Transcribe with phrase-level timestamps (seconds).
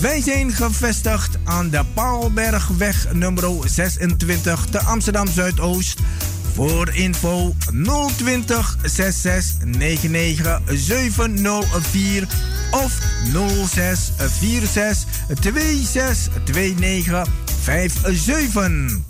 [0.00, 6.00] Wij zijn gevestigd aan de Paalbergweg nummer 26 te Amsterdam Zuidoost.
[6.54, 7.54] Voor info
[8.16, 12.26] 020 66 99 704
[12.70, 12.98] of
[13.66, 15.04] 06 46
[15.40, 17.26] 26 29
[17.64, 19.09] 57.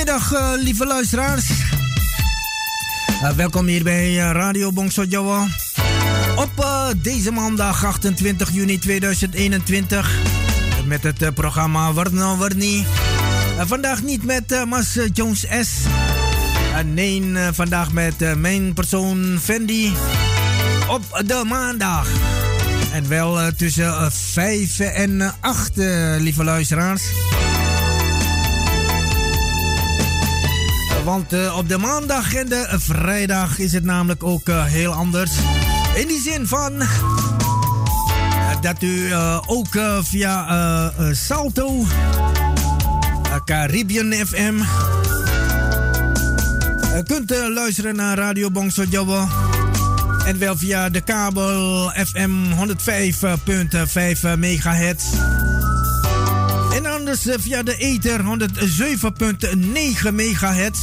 [0.00, 1.48] Goedemiddag uh, lieve luisteraars.
[3.22, 5.46] Uh, welkom hier bij uh, Radio Bongso Jawa.
[6.36, 6.66] Op
[7.02, 10.18] deze maandag 28 juni 2021.
[10.84, 12.86] Met het programma Warno Warni.
[13.58, 15.70] vandaag niet met Mas Jones S.
[16.84, 19.92] nee, vandaag met mijn persoon Fendi.
[20.88, 22.08] Op de maandag.
[22.92, 25.70] En wel tussen 5 en 8,
[26.18, 27.02] lieve luisteraars.
[31.10, 35.30] Want uh, op de maandag en de vrijdag is het namelijk ook uh, heel anders.
[35.94, 36.88] In die zin van uh,
[38.60, 39.12] dat u
[39.46, 41.86] ook via Salto,
[43.44, 44.54] Caribbean FM,
[47.06, 49.28] kunt luisteren naar Radio Bongso Jawa.
[50.24, 52.30] En wel via de kabel FM
[54.32, 55.04] 105.5 megahertz.
[56.74, 60.80] En anders via de ether 107.9 megahertz.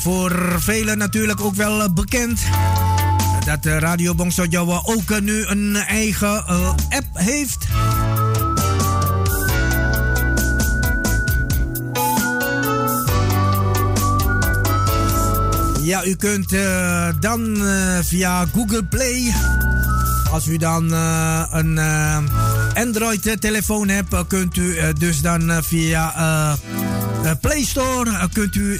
[0.00, 2.40] Voor velen natuurlijk ook wel bekend
[3.44, 6.44] dat Radio Bongso Jawa ook nu een eigen
[6.88, 7.66] app heeft.
[15.82, 16.54] Ja, u kunt
[17.20, 17.56] dan
[18.02, 19.34] via Google Play
[20.30, 20.92] als u dan
[21.50, 21.78] een
[22.80, 26.56] Android-telefoon hebt, kunt u uh, dus dan via
[27.40, 28.78] Play Store kunt u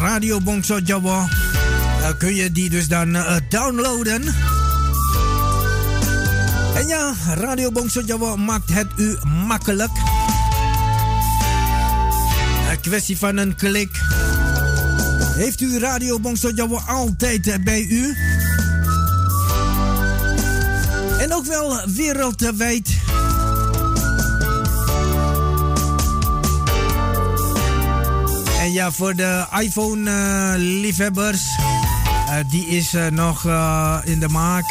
[0.00, 1.28] Radio Bongso Jawa
[2.18, 3.16] kun je die dus dan
[3.48, 4.22] downloaden.
[6.74, 9.90] En ja, Radio Bongso Jawa maakt het u makkelijk.
[12.70, 14.00] Een kwestie van een klik.
[15.34, 18.16] Heeft u Radio Bongso Jawa altijd bij u?
[21.18, 23.01] En ook wel wereldwijd.
[28.62, 31.64] En ja, voor de iPhone-liefhebbers, uh,
[32.28, 33.44] uh, die is uh, nog
[34.04, 34.64] in de maak.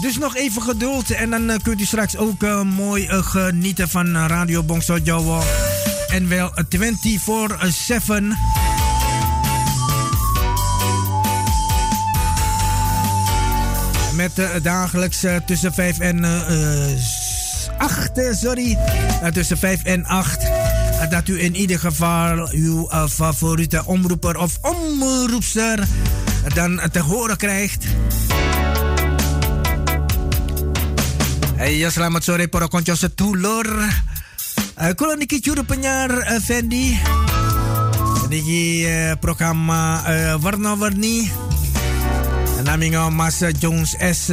[0.00, 4.98] dus nog even geduld en dan kunt u straks ook mooi genieten van Radio Bongso
[4.98, 5.42] Jawa.
[6.08, 6.58] En wel 24-7.
[14.14, 14.32] met
[14.62, 16.36] dagelijks tussen 5 en uh,
[17.78, 18.78] 8, sorry.
[19.32, 20.65] tussen 5 en 8.
[21.10, 25.86] Dat u in ieder geval uw favoriete omroeper of omroepster
[26.54, 27.84] dan te horen krijgt.
[31.56, 33.66] Hey, selamat sore para konco setulur.
[34.94, 36.98] Kulo niki juru penyiar Fendi.
[38.28, 38.86] Niki
[39.20, 40.02] programma
[40.40, 41.30] warna-warni.
[42.66, 44.28] namingo Mas Jones S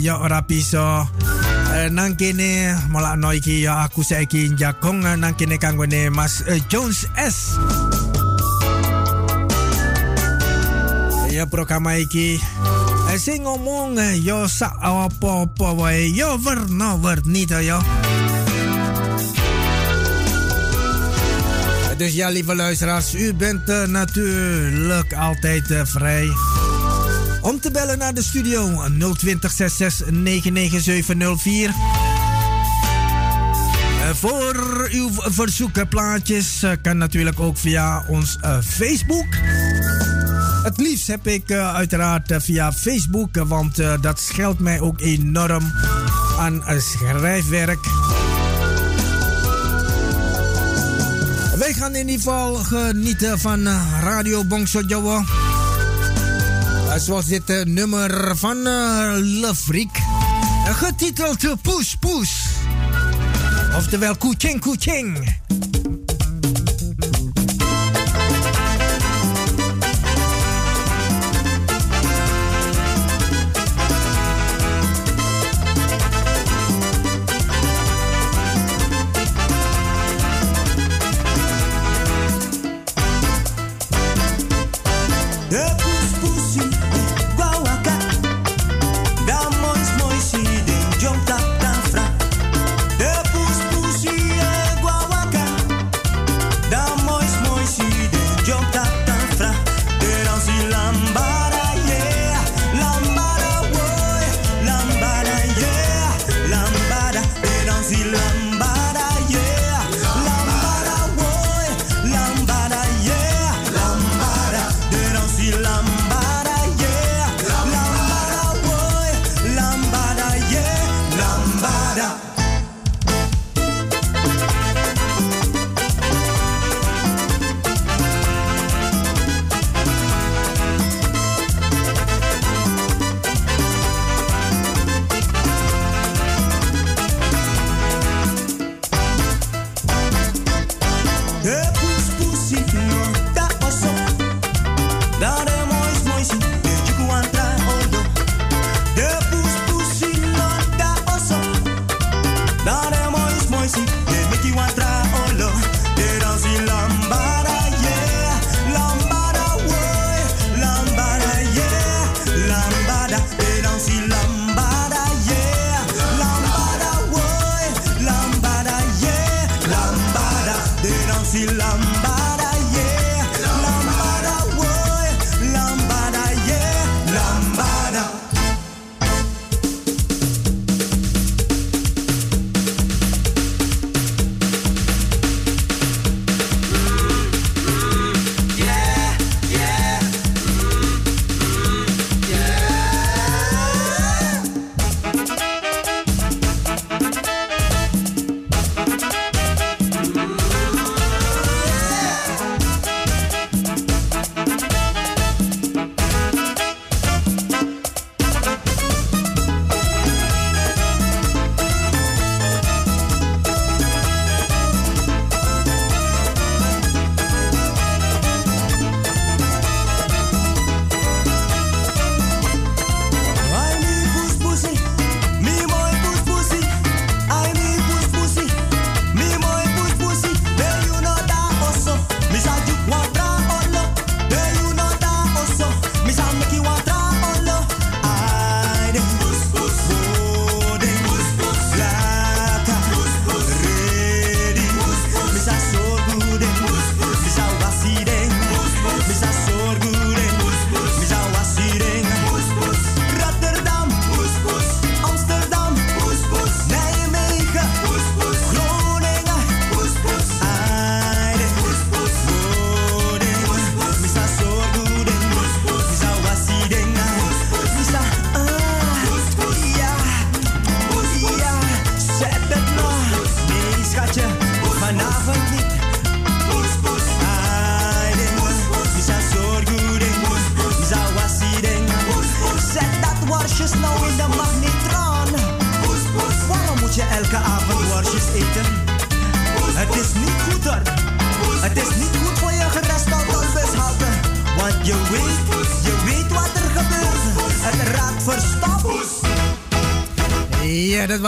[0.00, 1.43] yo uh,
[1.90, 6.58] nang kene mola no iki yo aku saiki jakong uh, nang kene kanggone Mas uh,
[6.70, 7.58] Jones S.
[11.34, 12.38] Ya programa iki
[13.18, 17.78] sing ngomong yo sa apa-apa wae yo warna warni to yo
[21.94, 26.28] Dus ja, lieve luisteraars, u bent uh, natuurlijk altijd uh, vrij
[27.44, 28.82] om te bellen naar de studio
[29.14, 31.74] 020 66 99704.
[34.14, 39.26] Voor uw verzoekenplaatjes uh, kan natuurlijk ook via ons uh, Facebook.
[40.62, 45.72] Het liefst heb ik uiteraard via Facebook, want dat scheelt mij ook enorm
[46.38, 47.78] aan schrijfwerk.
[51.58, 53.66] Wij gaan in ieder geval genieten van
[54.00, 55.43] Radio Bongso Jawa.
[56.98, 59.98] Zoals dit uh, nummer van uh, Le Freak.
[60.64, 62.30] Getiteld Poes Poes.
[63.76, 65.43] Oftewel Kuching Kuching.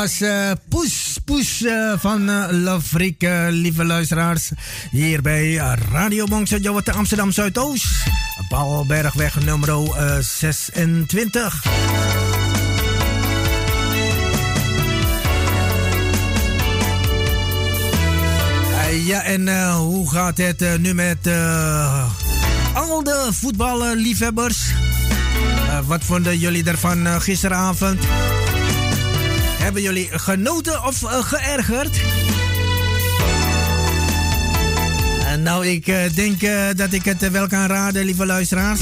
[0.07, 2.47] Was uh, Poes Poes uh, van uh,
[3.51, 4.51] lieve luisteraars.
[4.91, 5.55] Hier bij
[5.93, 7.87] Radio Bongso Jawate Amsterdam Zuidoost.
[8.49, 9.69] Paalbergweg nummer
[10.21, 11.65] 26.
[19.05, 21.29] ja, en hoe gaat het nu met
[22.75, 24.59] al de voetballiefhebbers?
[25.87, 27.99] wat vonden jullie ervan gisteravond?
[29.67, 31.97] Hebben jullie genoten of uh, geërgerd?
[35.21, 36.41] Uh, nou, ik uh, denk
[36.77, 38.81] dat ik het wel kan raden, lieve luisteraars.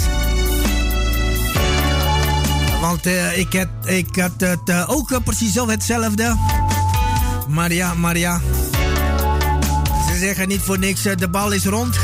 [2.80, 6.36] Want ik, had, ik had het ook precies zo hetzelfde.
[7.48, 7.72] Maar
[8.16, 8.40] ja.
[10.08, 11.96] Ze zeggen niet voor niks, de bal is rond.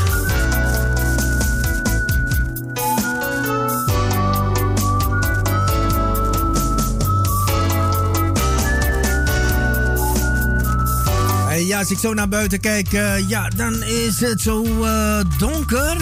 [11.65, 15.95] Ja, als ik zo naar buiten kijk, uh, ja, dan is het zo uh, donker.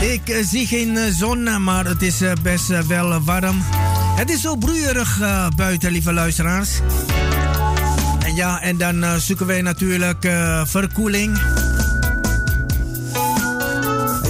[0.00, 3.64] Ik zie geen zon, maar het is best wel warm.
[4.16, 5.20] Het is zo broeierig
[5.56, 6.70] buiten, lieve luisteraars.
[8.24, 10.28] En ja, en dan zoeken wij natuurlijk
[10.64, 11.38] verkoeling.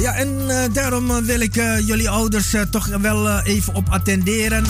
[0.00, 0.38] Ja, en
[0.72, 4.64] daarom wil ik jullie ouders toch wel even op attenderen.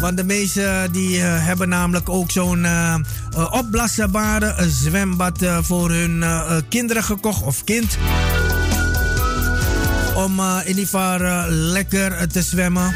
[0.00, 2.94] Want de meesten die uh, hebben namelijk ook zo'n uh,
[3.36, 6.24] uh, opblasbare zwembad voor hun
[6.68, 7.98] kinderen gekocht of kind.
[10.14, 12.94] Om in ieder geval lekker te zwemmen.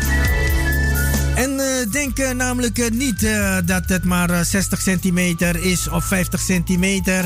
[1.35, 3.29] En denk namelijk niet
[3.65, 7.25] dat het maar 60 centimeter is of 50 centimeter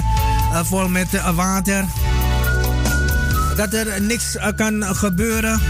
[0.53, 1.85] vol met water.
[3.57, 5.61] Dat er niks kan gebeuren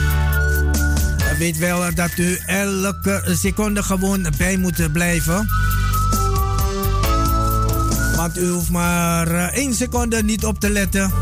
[1.39, 5.49] weet wel dat u elke seconde gewoon bij moet blijven.
[8.17, 11.13] Want u hoeft maar eh, één seconde niet op te letten.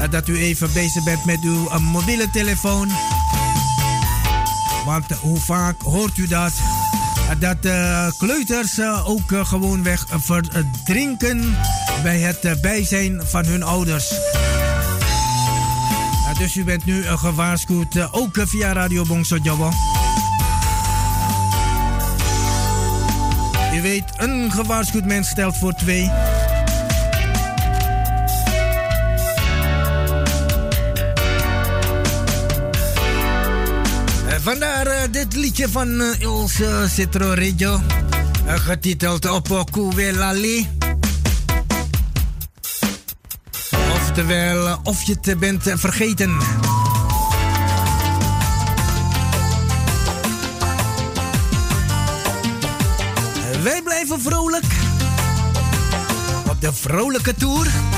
[0.00, 2.88] Eh, dat u even bezig bent met uw eh, mobiele telefoon.
[4.84, 6.52] Want hoe vaak hoort u dat?
[7.38, 7.58] Dat
[8.18, 11.56] kleuters ook gewoon weg verdrinken
[12.02, 14.14] bij het bijzijn van hun ouders.
[16.42, 19.70] Dus u bent nu gewaarschuwd, eh, ook via Radio Bongso Jabba.
[23.74, 26.10] U weet, een gewaarschuwd mens stelt voor twee.
[34.40, 37.34] Vandaar dit liedje van Ilse Citro
[38.46, 39.48] uh, getiteld Op
[40.12, 40.81] Lali.
[44.12, 46.38] Oftewel, of je het bent vergeten.
[53.62, 54.64] Wij blijven vrolijk.
[56.48, 57.91] Op de vrolijke tour.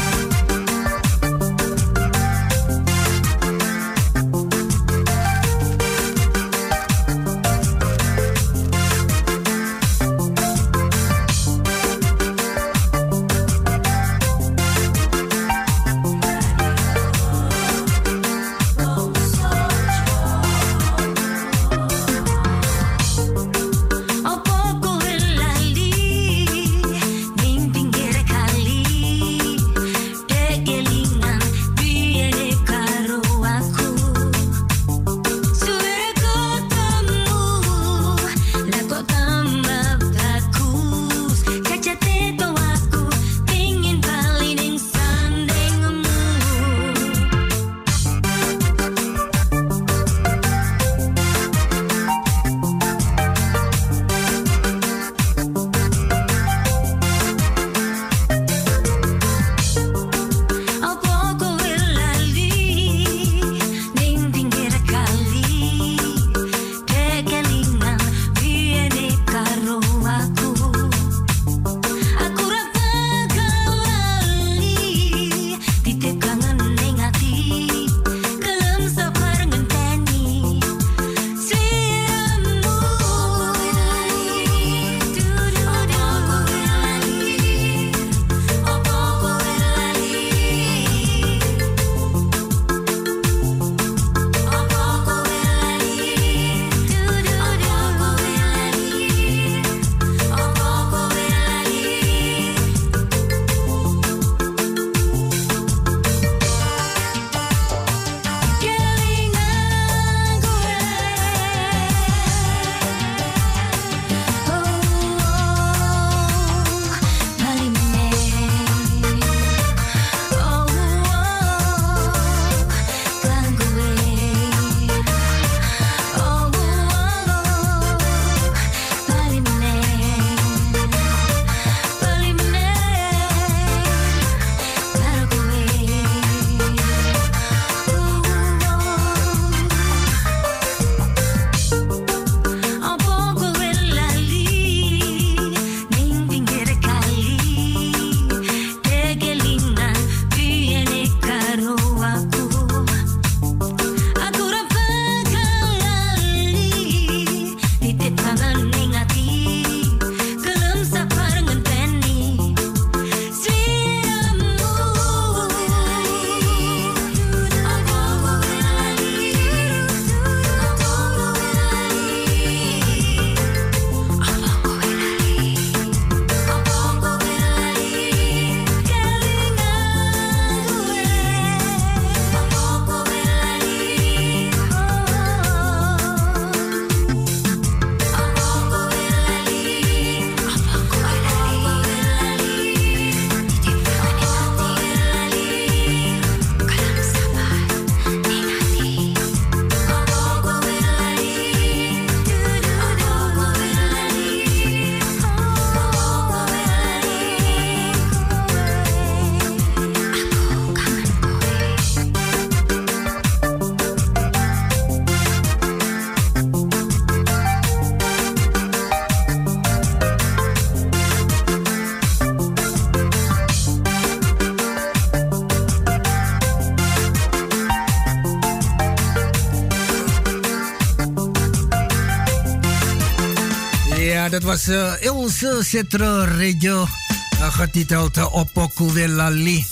[234.34, 239.66] Dat was uh, Ilse Citro Radio, uh, getiteld uh, Opoku Velali.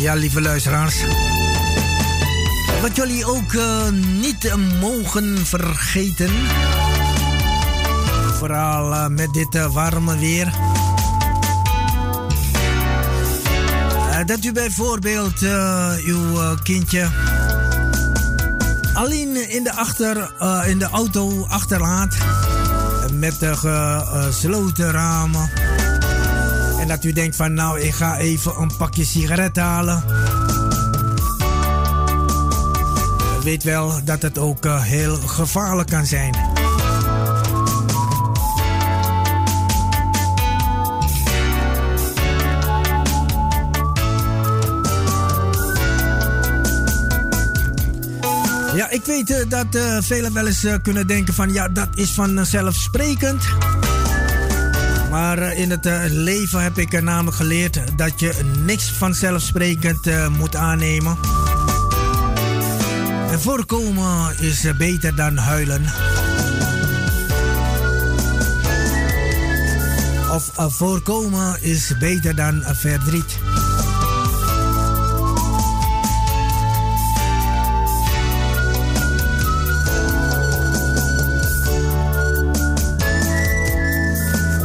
[0.00, 1.04] Ja, lieve luisteraars.
[2.80, 3.88] Wat jullie ook uh,
[4.20, 6.30] niet mogen vergeten.
[8.38, 10.52] Vooral uh, met dit warme weer.
[14.26, 15.40] dat u bijvoorbeeld
[16.04, 17.08] uw kindje
[18.94, 20.32] alleen in de, achter,
[20.66, 22.16] in de auto achterlaat.
[23.12, 25.50] Met de gesloten ramen.
[26.80, 30.04] En dat u denkt van nou, ik ga even een pakje sigaret halen.
[33.42, 36.34] Weet wel dat het ook uh, heel gevaarlijk kan zijn.
[48.74, 52.10] Ja, ik weet uh, dat uh, velen wel eens kunnen denken van ja, dat is
[52.10, 53.44] vanzelfsprekend.
[55.10, 61.39] Maar in het leven heb ik namelijk geleerd dat je niks vanzelfsprekend moet aannemen.
[63.40, 65.84] En voorkomen is beter dan huilen.
[70.32, 73.38] Of voorkomen is beter dan verdriet.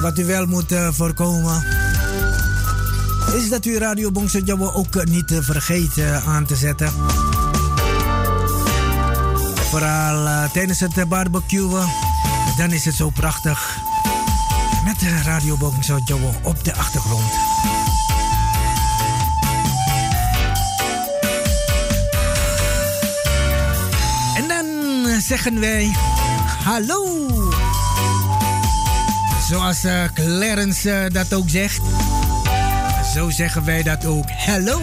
[0.02, 1.64] Wat u wel moet voorkomen
[3.34, 6.94] is dat u Radio Bongso ook niet vergeet aan te zetten.
[9.70, 11.88] Vooral tijdens het barbecuen,
[12.58, 13.78] dan is het zo prachtig.
[14.84, 16.00] Met de Radio Bongso
[16.42, 17.32] op de achtergrond.
[24.36, 25.92] En dan zeggen wij
[26.64, 27.30] hallo.
[29.48, 31.82] Zoals Clarence dat ook zegt.
[33.14, 34.30] Zo zeggen wij dat ook.
[34.30, 34.82] Hallo.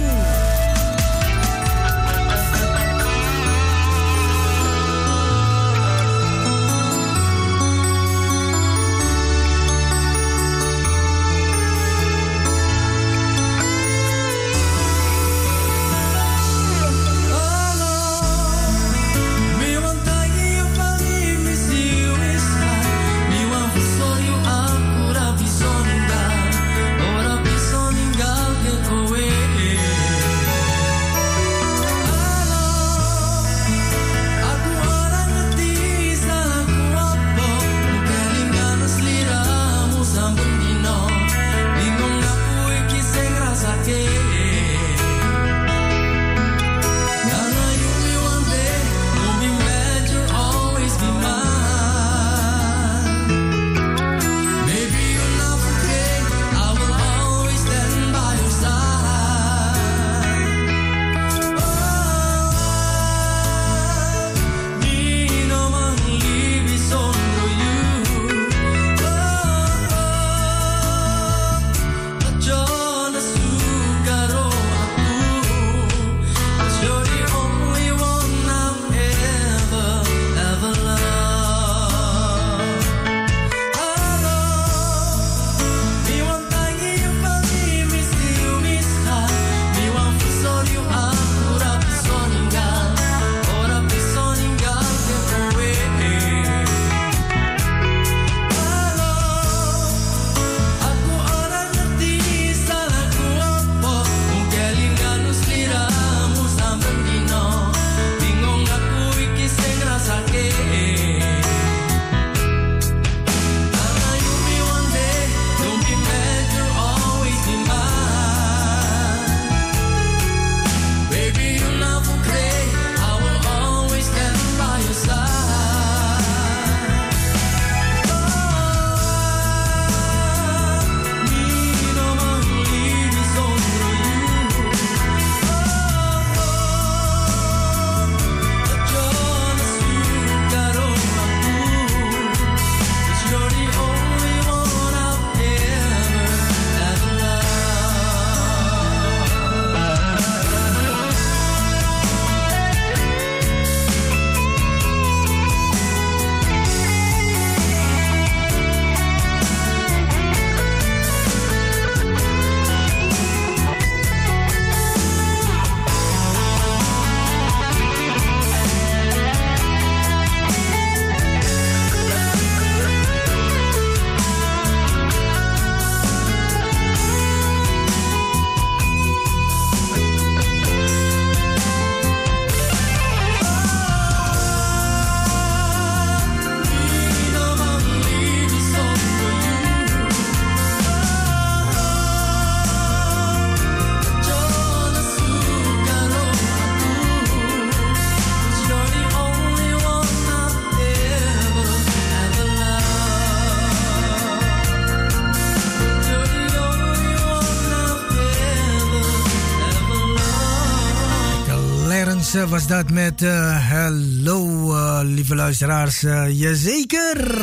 [212.53, 213.31] Was dat met uh,
[213.71, 216.03] Hello, uh, lieve luisteraars.
[216.03, 217.39] Uh, jazeker.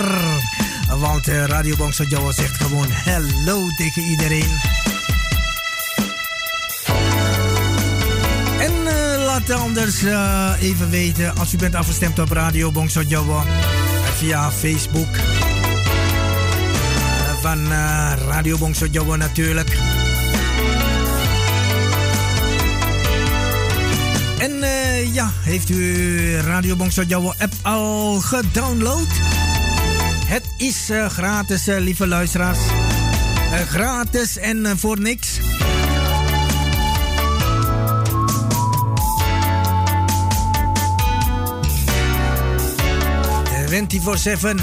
[1.00, 1.76] Want Radio
[2.10, 4.50] Jawa zegt gewoon hello tegen iedereen.
[8.60, 8.74] En
[9.26, 10.04] laat anders
[10.60, 12.72] even weten als u bent afgestemd op Radio
[13.08, 13.43] Jawa.
[14.17, 15.15] Via Facebook.
[17.41, 17.67] Van
[18.28, 18.58] Radio
[18.91, 19.88] Jawa natuurlijk.
[24.99, 27.03] Uh, ja, heeft u Radio Bongso
[27.38, 29.07] app al gedownload?
[30.25, 32.59] Het is uh, gratis, lieve luisteraars.
[33.67, 35.39] gratis en voor niks.
[43.71, 43.88] Uh,
[44.55, 44.62] 24-7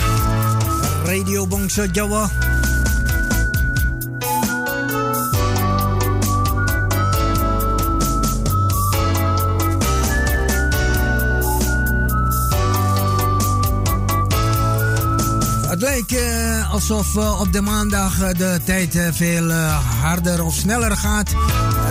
[1.05, 2.56] Radio Bongso.
[15.97, 19.53] Lijkt uh, alsof uh, op de maandag uh, de tijd veel
[20.01, 21.35] harder of sneller gaat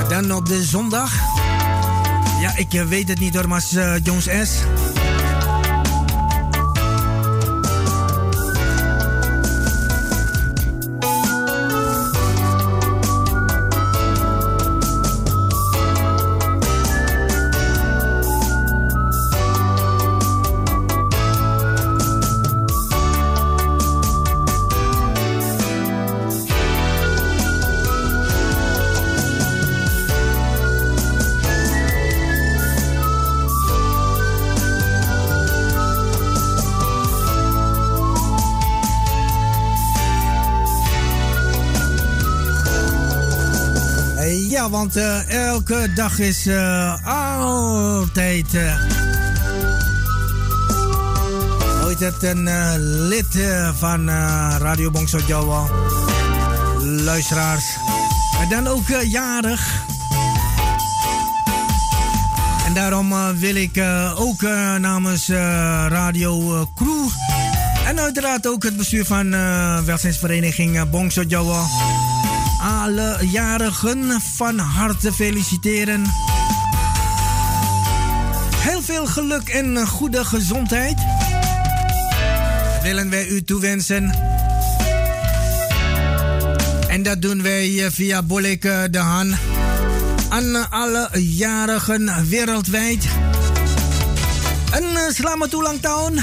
[0.10, 1.14] dan op de zondag.
[2.40, 3.64] Ja, ik weet het niet hoor, maar
[4.04, 4.52] Jones S.
[44.70, 48.54] want uh, elke dag is uh, altijd.
[48.54, 48.76] Uh,
[51.84, 52.50] ooit het een
[53.08, 53.38] lid
[53.80, 54.10] van
[54.60, 55.70] Radio Bongso Jawa.
[56.82, 57.64] Luisteraars.
[58.42, 59.84] En dan ook jarig.
[62.66, 63.84] En daarom wil ik
[64.16, 64.42] ook
[64.80, 65.28] namens
[65.88, 67.08] Radio Crew.
[67.86, 69.32] En uiteraard ook het bestuur van
[69.86, 71.64] welzijnsvereniging Bongso Jawa
[72.66, 76.04] alle jarigen van harte feliciteren.
[78.56, 80.98] Heel veel geluk en goede gezondheid
[82.84, 84.16] willen wij u toewensen.
[86.88, 89.36] En dat doen wij via Boleke de Han
[90.30, 93.06] aan alle jarigen wereldwijd.
[94.72, 96.20] Een slamatoelang town.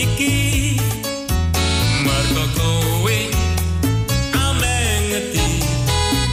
[0.00, 0.36] iki.
[2.04, 3.18] Mergo kowe
[4.32, 5.48] ameng ngerti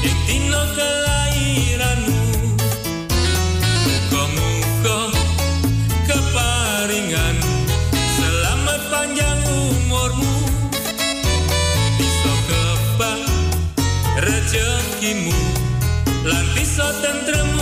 [0.08, 2.24] ing dina kelairanmu
[3.84, 5.00] Muga-muga
[6.08, 7.36] keparingan
[8.16, 10.36] selamat panjang umurmu.
[12.00, 13.20] Bisa kebak
[14.24, 15.36] rezekimu
[16.24, 17.57] lan bisa tentrem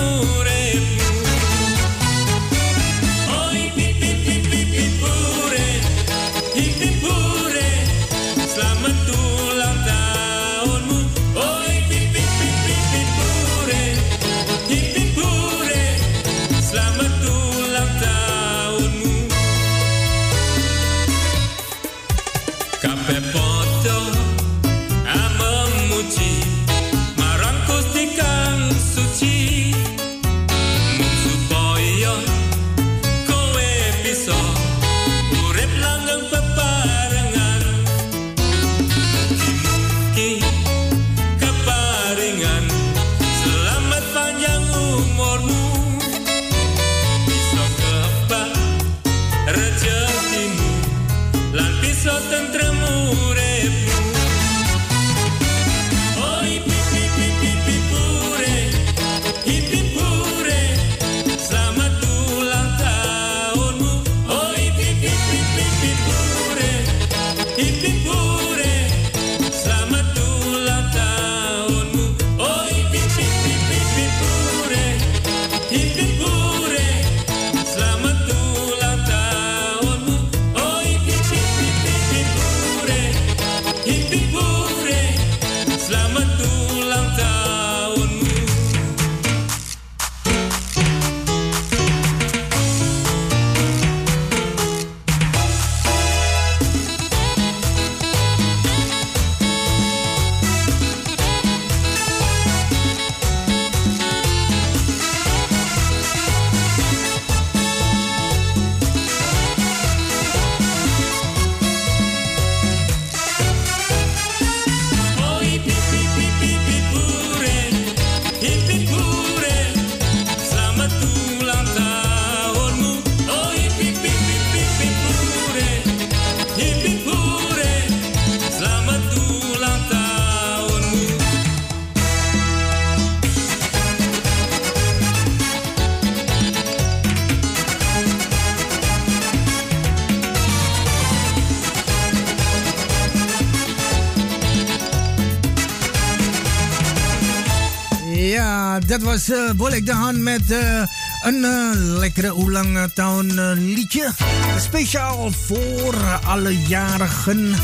[149.27, 150.81] was uh, de Han met uh,
[151.21, 154.11] een uh, lekkere Oelang Town liedje.
[154.59, 155.95] Speciaal voor
[156.25, 157.55] alle jarigen.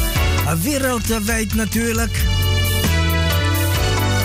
[0.62, 2.26] wereldwijd natuurlijk.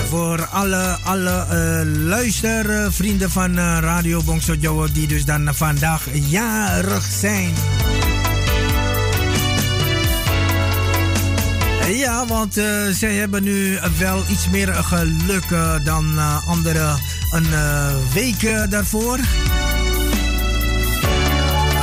[0.09, 1.47] Voor alle, alle
[1.87, 4.57] luistervrienden van Radio Bongso
[4.93, 7.55] die dus dan vandaag jarig zijn.
[11.89, 12.55] Ja, want
[12.93, 15.45] zij hebben nu wel iets meer geluk
[15.84, 16.99] dan uh, anderen
[17.37, 17.49] een
[18.14, 19.18] week daarvoor.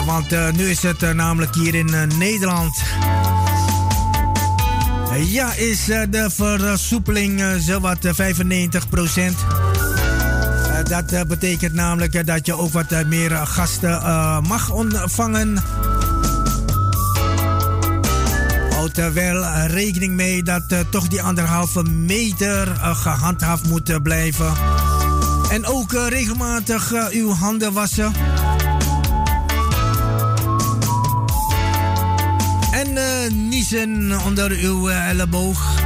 [0.05, 2.81] Want nu is het namelijk hier in Nederland.
[5.25, 8.09] Ja, is de versoepeling zowat 95%
[10.89, 14.01] dat betekent namelijk dat je ook wat meer gasten
[14.47, 15.57] mag ontvangen
[18.83, 24.72] houdt er wel rekening mee dat toch die anderhalve meter gehandhaafd moet blijven.
[25.53, 28.13] En ook uh, regelmatig uw handen wassen.
[32.71, 32.97] En
[33.49, 35.81] niezen onder uw elleboog.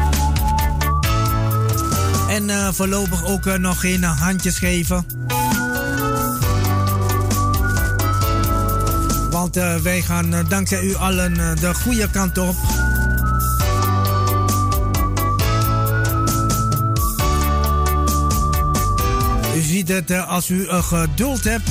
[2.30, 5.05] En voorlopig ook nog geen handjes geven.
[9.30, 12.55] Want wij gaan dankzij u allen de goede kant op.
[19.62, 21.70] ziet het, eh, als u een geduld hebt,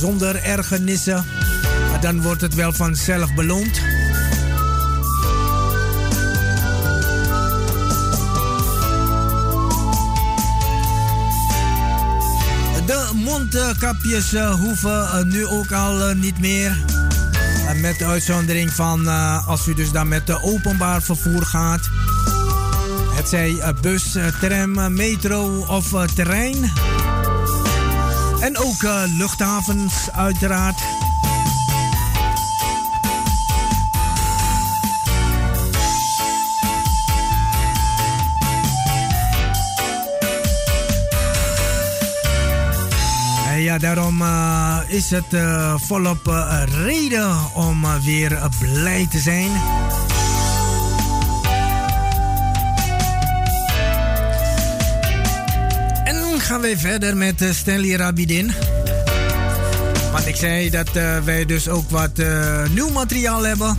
[0.00, 1.24] zonder ergernissen,
[2.00, 3.80] dan wordt het wel vanzelf beloond.
[12.86, 16.84] De mondkapjes eh, hoeven eh, nu ook al niet meer.
[17.80, 19.06] Met de uitzondering van
[19.46, 21.90] als u dus dan met de openbaar vervoer gaat.
[23.24, 26.72] Het zij bus, tram, metro of terrein.
[28.40, 28.82] En ook
[29.16, 30.82] luchthavens uiteraard.
[43.58, 44.22] Ja, daarom
[44.86, 45.36] is het
[45.76, 46.26] volop
[46.84, 49.50] reden om weer blij te zijn.
[56.54, 58.52] Gaan we verder met uh, Stanley Rabidin.
[60.12, 63.78] Want ik zei dat uh, wij dus ook wat uh, nieuw materiaal hebben.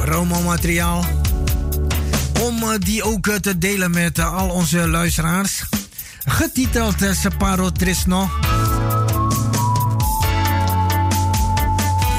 [0.00, 1.04] Promo-materiaal.
[2.42, 5.64] Om die ook te delen met al onze luisteraars.
[6.24, 8.30] Getiteld Separo Trisno.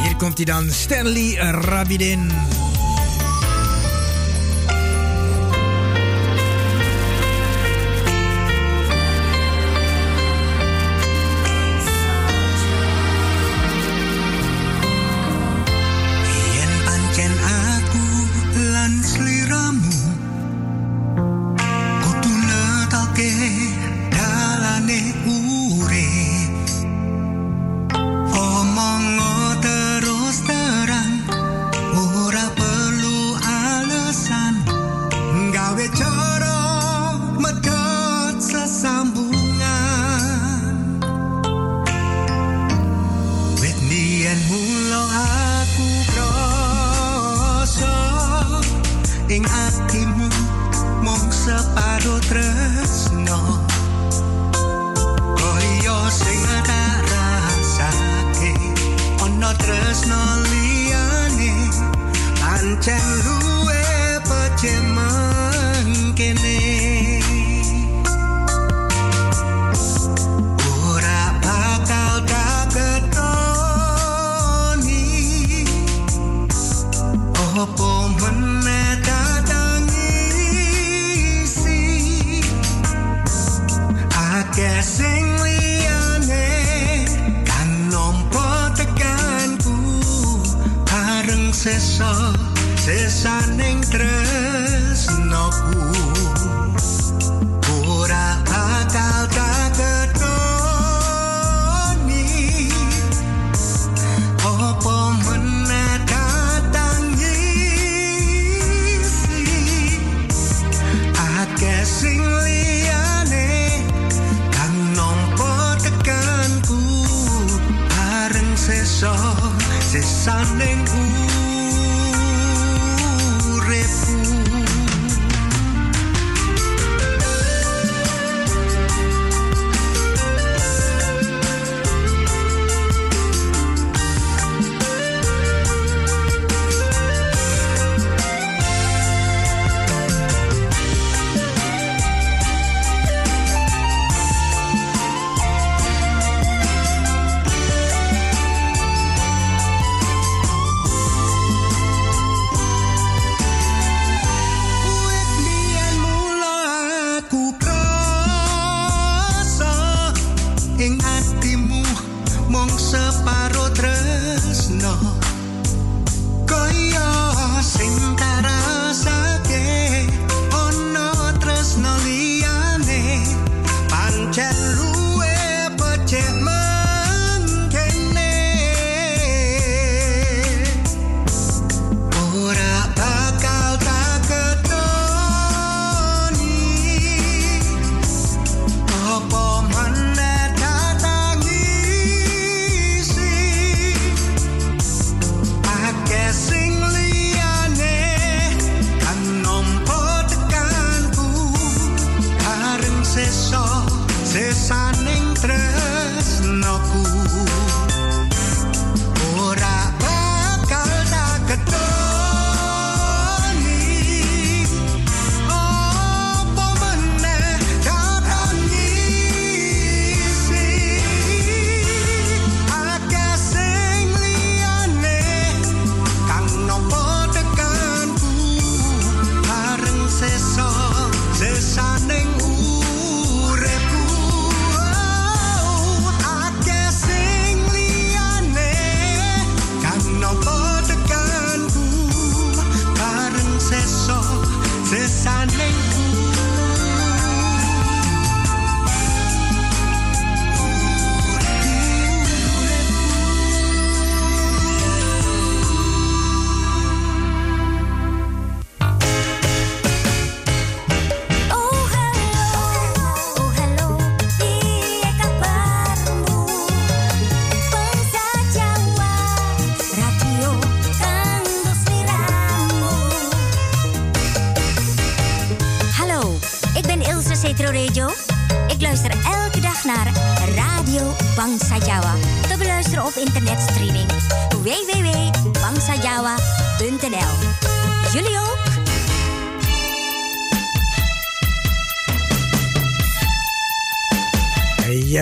[0.03, 2.31] Hier komt hij dan, Stanley Rabidin.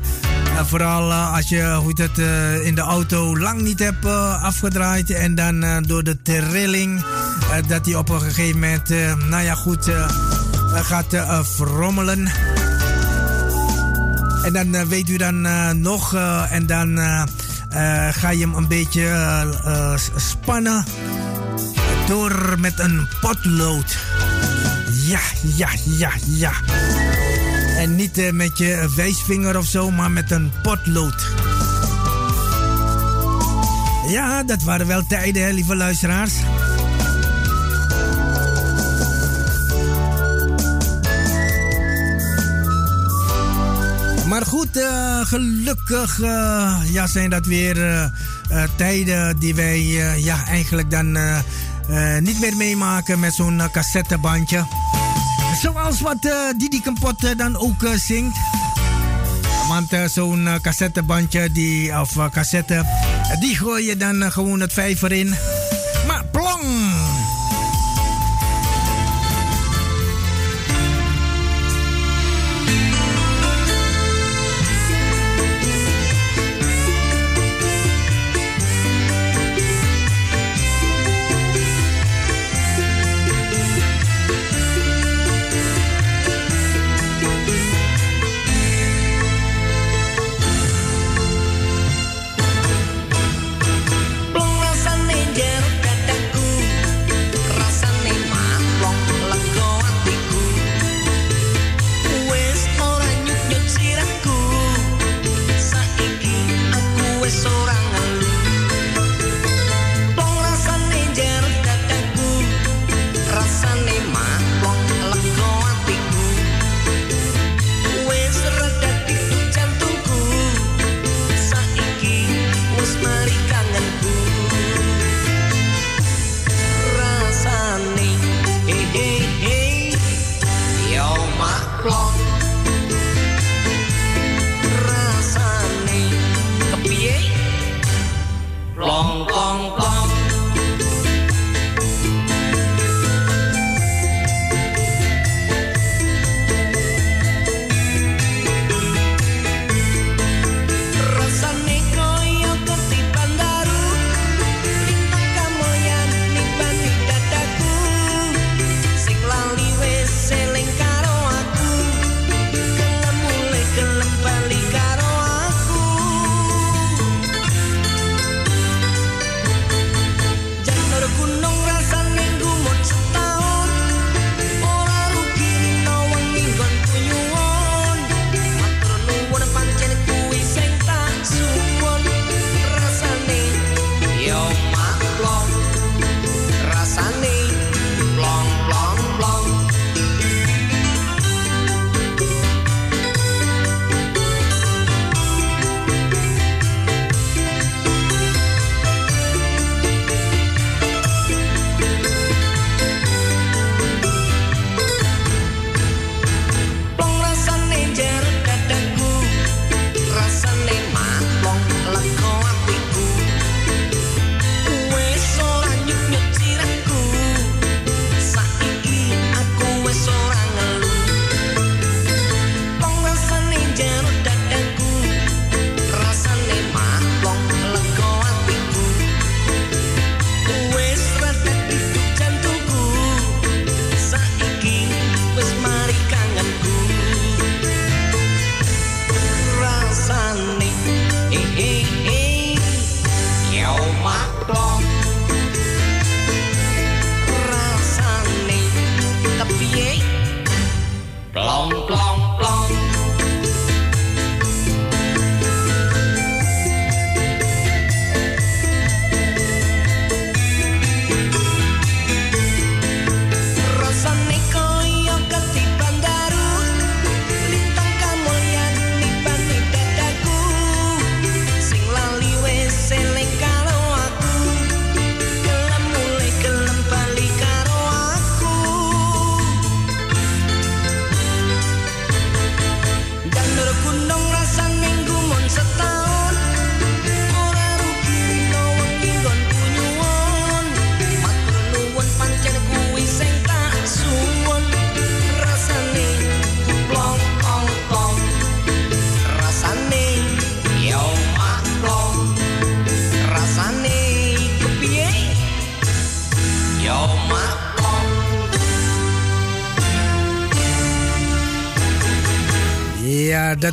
[0.66, 2.18] Vooral als je hoe het,
[2.64, 4.04] in de auto lang niet hebt
[4.42, 5.10] afgedraaid.
[5.10, 7.04] En dan door de trilling.
[7.68, 8.88] dat die op een gegeven moment,
[9.28, 9.90] nou ja goed,
[10.72, 12.28] gaat frommelen.
[14.44, 15.40] En dan weet u dan
[15.80, 16.14] nog.
[16.50, 16.98] en dan
[18.10, 20.84] ga je hem een beetje spannen
[22.06, 23.98] door met een potlood.
[24.92, 25.20] Ja,
[25.56, 26.52] ja, ja, ja.
[27.76, 31.26] En niet met je wijsvinger of zo, maar met een potlood.
[34.08, 36.32] Ja, dat waren wel tijden, hè, lieve luisteraars.
[44.28, 48.10] Maar goed, uh, gelukkig uh, ja, zijn dat weer
[48.76, 49.82] tijden die wij
[50.16, 51.18] ja, eigenlijk dan
[52.20, 54.66] niet meer meemaken met zo'n cassettebandje.
[55.60, 58.36] Zoals wat Didi Kampot dan ook zingt.
[59.68, 62.84] Want zo'n cassettebandje die, of cassette,
[63.40, 65.34] die gooi je dan gewoon het vijver in.
[66.06, 66.95] Maar plong!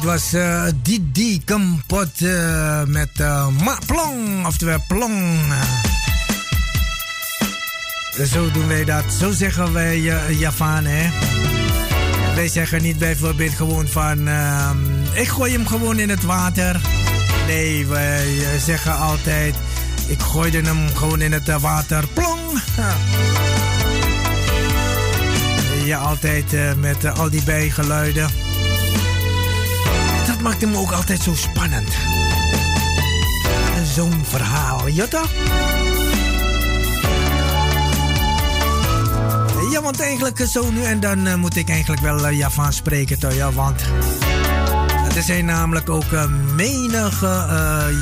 [0.04, 5.40] Dat was uh, Didi Kempot uh, met uh, Ma Plong, oftewel Plong.
[8.32, 9.04] Zo doen wij dat.
[9.20, 11.10] Zo zeggen wij uh, Javaan, hè.
[12.36, 14.28] Wij zeggen niet bijvoorbeeld gewoon van...
[14.28, 14.78] Ehm,
[15.14, 16.82] ik gooi hem gewoon in het water.
[17.48, 18.28] Nee, wij
[18.60, 19.56] zeggen altijd...
[20.08, 22.08] Ik gooide hem gewoon in het water.
[22.14, 22.40] Plong!
[25.86, 28.30] Ja, altijd met al die bijgeluiden
[30.44, 31.90] maakt hem ook altijd zo spannend.
[33.96, 35.30] Zo'n verhaal, ja toch?
[39.72, 43.34] Ja, want eigenlijk zo nu en dan uh, moet ik eigenlijk wel uh, spreken, toch?
[43.34, 43.82] Ja, want
[45.16, 46.12] er zijn namelijk ook
[46.56, 47.48] menige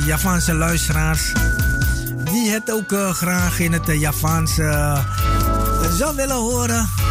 [0.06, 1.32] Javaanse luisteraars
[2.24, 4.98] die het ook graag in het Javaanse
[5.98, 7.01] zou willen horen.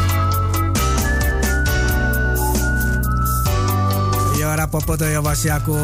[4.72, 5.76] Ora popo to ya wasi aku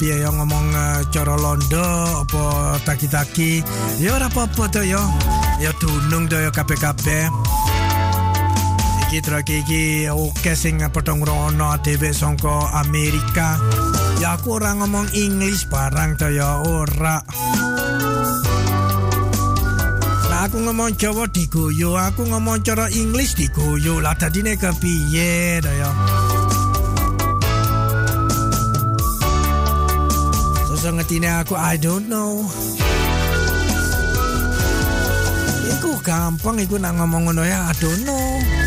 [0.00, 1.84] piye yo ngomong uh, coro londo
[2.24, 3.60] apa taki-taki
[4.00, 5.04] ya ora popo to yo
[5.60, 7.28] ya tunung to yo kape-kape
[9.04, 13.60] iki truk iki oke sing potong rono dhewe songko Amerika.
[14.16, 17.20] Ya aku ora ngomong English barang to ya ora.
[20.26, 24.00] Nah, aku ngomong Jawa diguyu, aku ngomong cara English diguyu.
[24.00, 25.90] Lah dadine kepiye to ya?
[30.94, 32.46] Ngerti aku I don't know.
[35.66, 38.65] Iku gampang iku nak ngomong ya I don't know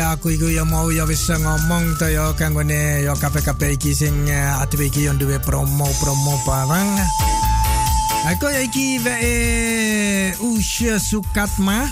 [0.00, 4.80] aku iku ya mau ya wis ngomong to ya kanggone ya kabeh-kabeh iki sing ati
[4.80, 6.88] iki yo duwe promo-promo barang.
[8.32, 9.16] Aku ya iki ve
[10.40, 11.84] Usha Sukatma.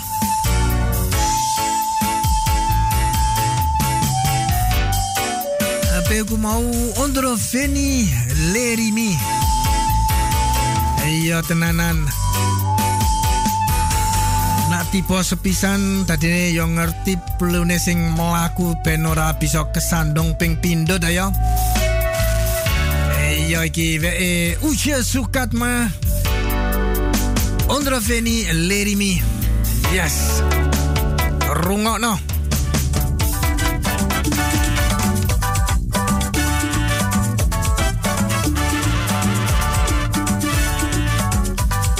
[5.97, 6.65] Apa aku mau
[7.01, 8.09] ondro Feni
[8.49, 9.13] Lerimi.
[11.05, 12.28] Iya tenanan.
[14.89, 21.13] Tipe sepisan tadi yo ngerti pelune sing melaku ben ora bisa kesandung ping pindho ta
[21.13, 21.29] yo.
[23.49, 24.31] Yo iki we e
[24.65, 25.85] uche sukat ma.
[27.69, 29.21] Ondra veni lerimi.
[29.93, 30.41] Yes.
[31.65, 32.17] Rungokno.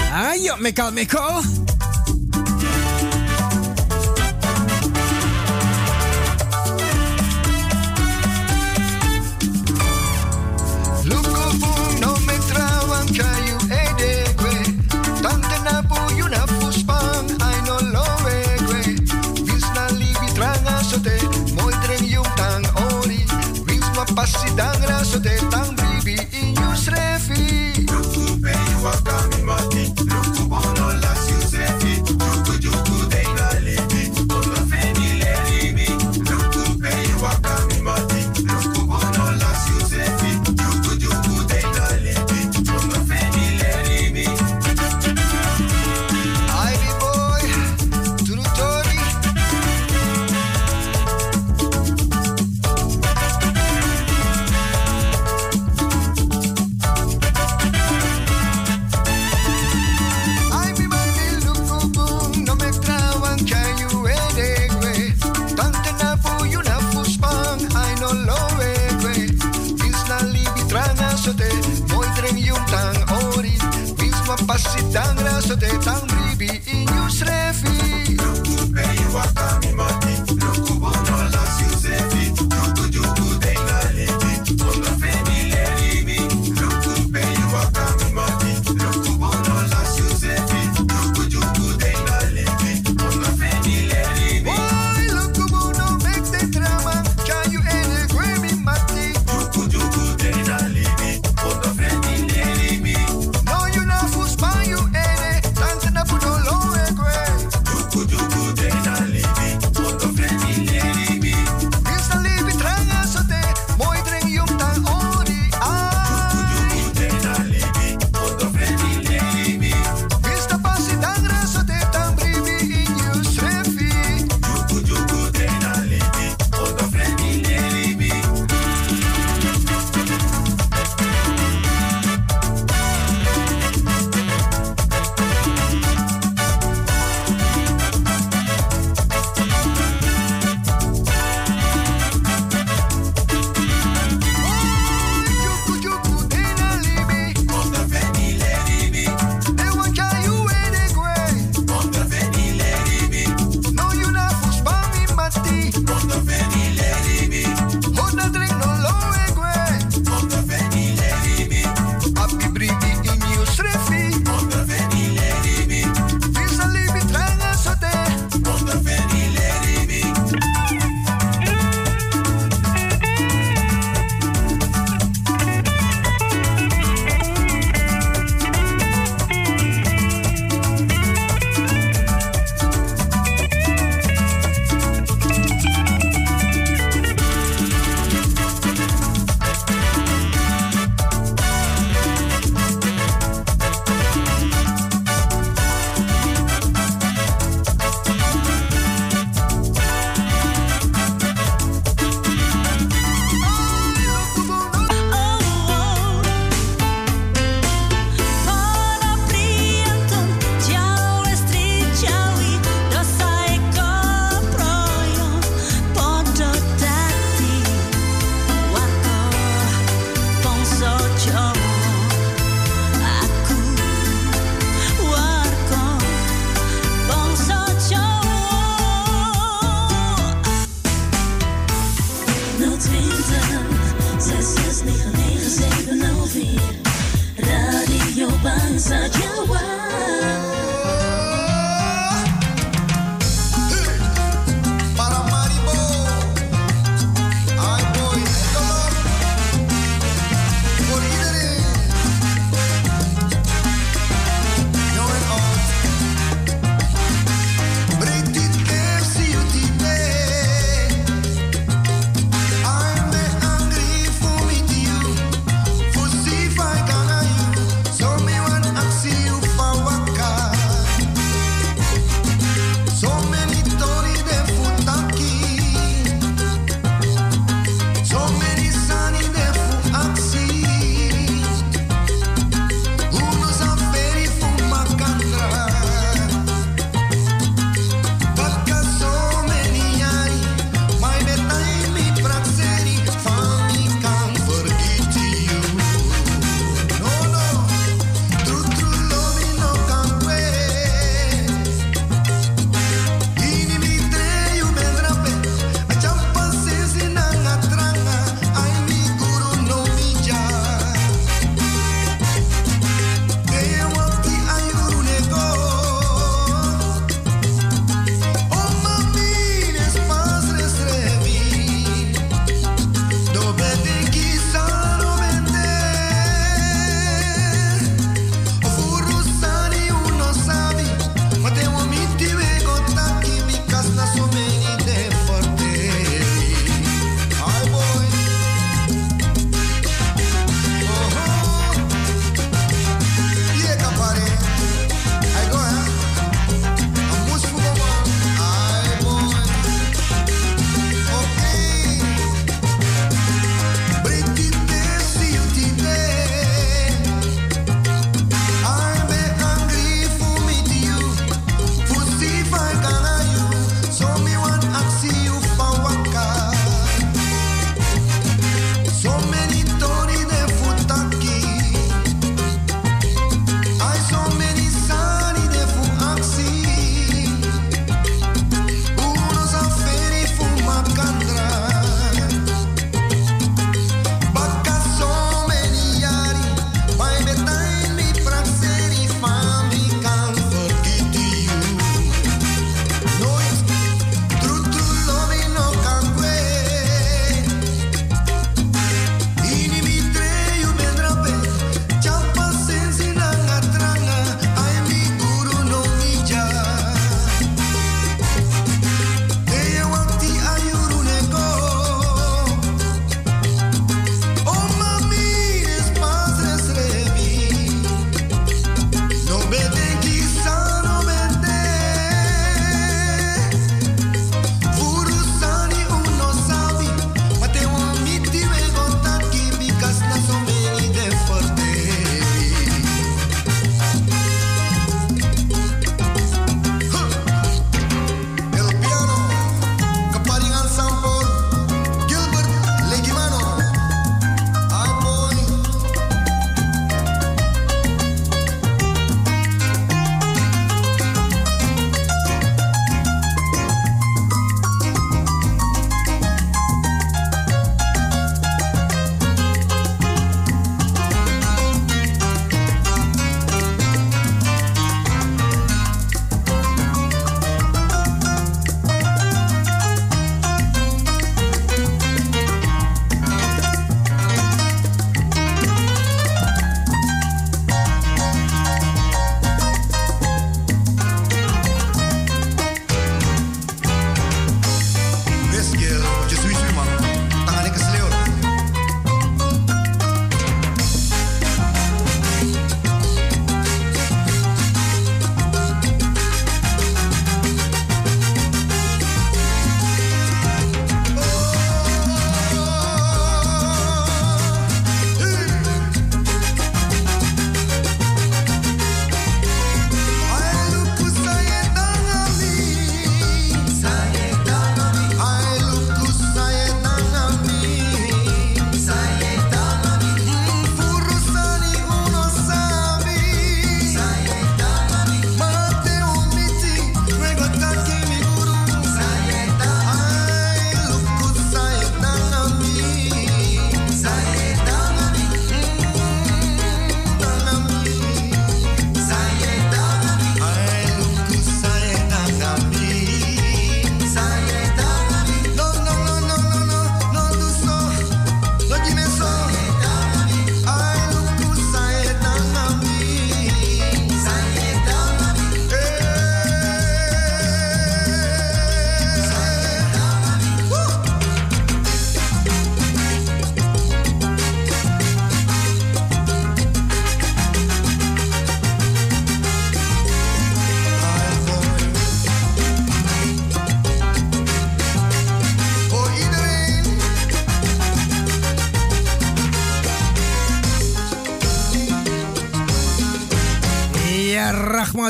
[0.10, 1.69] Ayo, mekal mekal.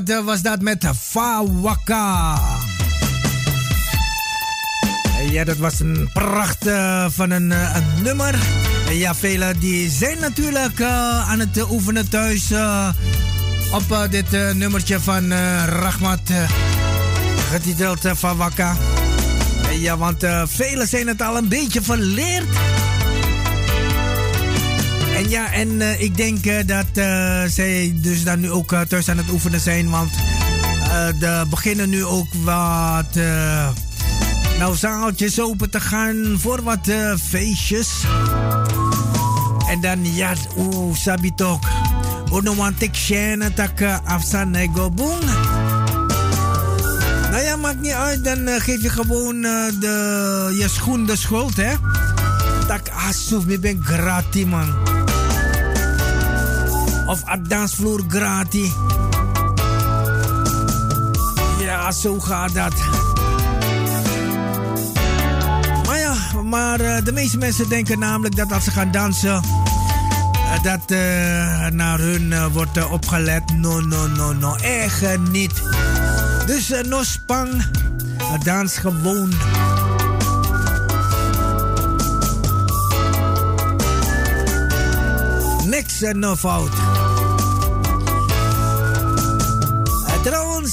[0.07, 2.39] Was dat met Fawaka.
[5.31, 6.69] Ja, dat was een pracht
[7.07, 8.35] van een, een nummer.
[8.91, 12.51] Ja, velen die zijn natuurlijk aan het oefenen thuis
[13.71, 15.33] op dit nummertje van
[15.65, 16.31] Rahmat,
[17.51, 18.75] getiteld Fawaka.
[19.79, 22.68] Ja, want velen zijn het al een beetje verleerd.
[25.19, 29.09] En ja, en uh, ik denk uh, dat uh, zij dus dan nu ook thuis
[29.09, 29.89] aan het oefenen zijn.
[29.89, 30.11] Want
[31.21, 33.15] er beginnen nu ook wat
[34.59, 36.91] nou, zaaltjes open te gaan voor wat
[37.27, 37.89] feestjes.
[39.69, 41.59] En dan, ja, oeh, sabi toch.
[42.33, 45.19] Uno want ik shane tak afsan nego boom.
[47.31, 48.23] Nou ja, maakt niet uit.
[48.23, 51.73] Dan geef je gewoon de, je schoen de schuld, hè.
[52.67, 54.98] Tak asuf, ik ben gratis, man
[57.09, 58.69] of op dansvloer gratis.
[61.59, 62.73] Ja, zo gaat dat.
[65.85, 69.41] Maar ja, maar uh, de meeste mensen denken namelijk dat als ze gaan dansen,
[70.33, 73.43] uh, dat uh, naar hun wordt opgelet.
[73.57, 75.61] No, no, no, no, echt niet.
[76.45, 77.63] Dus no spang,
[78.43, 79.33] dans gewoon.
[85.65, 86.98] Niks en no fout.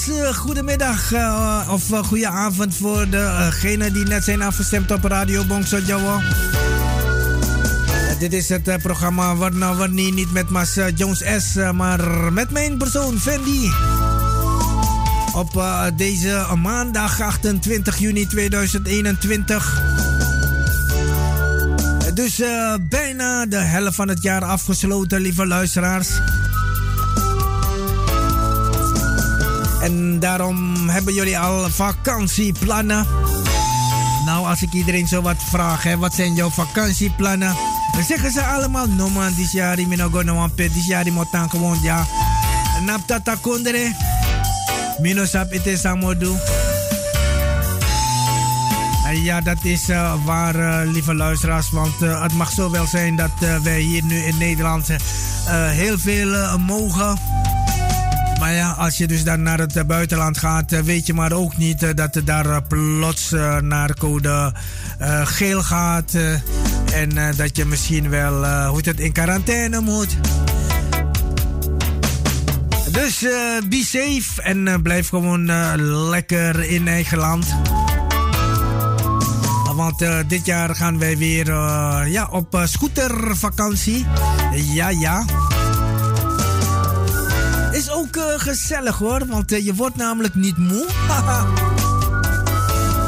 [0.09, 5.45] Uh, goedemiddag uh, of uh, goede avond voor degenen die net zijn afgestemd op Radio
[5.45, 6.21] Bongso Jawa.
[8.19, 13.19] dit is het programma Warna Warni, niet met Mas Jones S, maar met mijn persoon
[13.19, 13.71] Fendi.
[15.35, 15.63] Op
[15.97, 19.83] deze maandag 28 juni 2021.
[22.15, 22.43] Dus
[22.89, 26.09] bijna de helft van het jaar afgesloten, lieve luisteraars.
[29.87, 33.07] En daarom hebben jullie al vakantieplannen.
[34.25, 37.57] Nou, als ik iedereen zo wat vraag, hè, wat zijn jouw vakantieplannen?
[37.93, 41.13] Dan zeggen ze allemaal, no man, dit jaar ik no go no pet, dit jaar
[41.13, 42.07] moet dan gewoon ja.
[42.85, 43.95] Nap tata kondere.
[45.01, 46.31] Mino sap ite samodu.
[49.13, 51.71] Ja, dat is uh, waar, uh, lieve luisteraars.
[51.71, 54.89] Want uh, het mag zo wel zijn dat wij hier nu in Nederland
[55.71, 57.19] heel veel mogen.
[58.39, 61.33] Maar ja, als je dus dan naar het eh, buitenland gaat, eh, weet je maar
[61.33, 63.31] ook niet eh, dat het daar plots
[63.61, 64.53] naar code
[65.25, 66.15] geel gaat.
[66.93, 70.17] En dat je misschien wel, hoe het in quarantaine moet.
[72.91, 73.19] Dus
[73.69, 75.47] be safe en blijf gewoon
[76.11, 77.47] lekker in eigen land.
[79.75, 81.47] Want dit jaar gaan wij weer
[82.09, 84.07] ja, op scootervakantie.
[84.53, 85.25] Ja, ja
[88.07, 90.87] ook gezellig hoor, want uh, je wordt namelijk niet moe.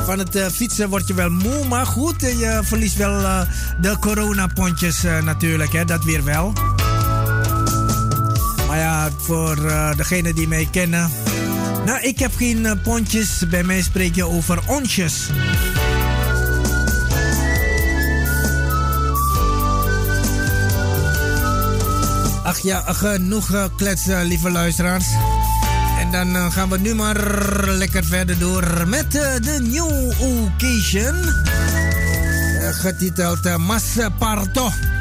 [0.06, 3.44] Van het uh, fietsen word je wel moe, maar goed, je verliest wel
[3.80, 6.52] de coronapontjes natuurlijk, hè, dat weer wel.
[8.66, 9.56] Maar ja, voor
[9.96, 11.10] degenen die mij kennen.
[11.84, 15.26] Nou, ik heb geen pontjes, bij mij spreek je over onsjes.
[22.48, 25.06] Ach ja, genoeg uh, kletsen, lieve luisteraars.
[26.00, 27.16] En dan uh, gaan we nu maar
[27.66, 31.14] lekker verder door met de New Occasion.
[32.72, 34.70] getiteld Massaparto.
[34.70, 34.97] Suko-suko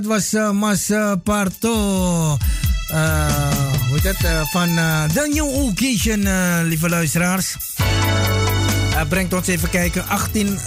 [0.00, 0.34] dat was
[0.90, 2.36] uh, Parto.
[2.92, 3.28] Uh,
[3.88, 4.48] hoe heet het?
[4.48, 4.68] van
[5.12, 6.28] The New Occasion,
[6.66, 7.56] lieve luisteraars.
[9.08, 10.08] brengt ons even kijken.
[10.08, 10.58] 18,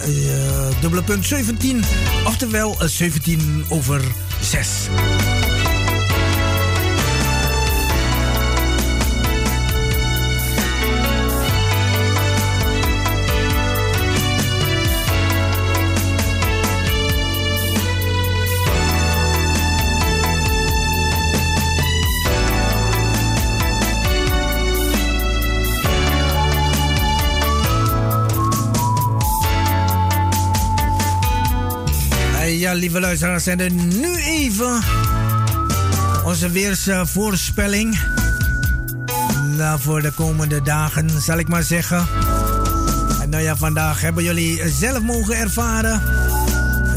[0.82, 1.84] dubbele punt 17.
[2.26, 4.02] Oftewel 17 over
[4.42, 4.68] 6.
[32.76, 34.82] Lieve luisteraars, zijn er nu even
[36.26, 38.00] onze weersvoorspelling.
[39.58, 42.08] Nou, voor de komende dagen, zal ik maar zeggen.
[43.22, 46.02] En nou ja, vandaag hebben jullie zelf mogen ervaren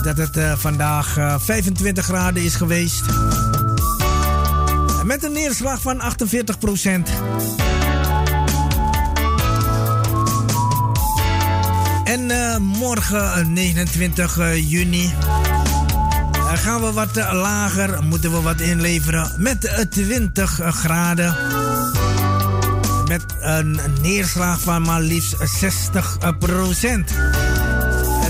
[0.03, 3.03] dat het uh, vandaag uh, 25 graden is geweest.
[5.05, 7.11] Met een neerslag van 48 procent.
[12.05, 15.12] En uh, morgen 29 juni
[16.67, 21.37] gaan we wat eh, lager, moeten we wat inleveren met 20 eh, graden.
[23.09, 27.11] Met een neerslag van maar liefst 60 procent.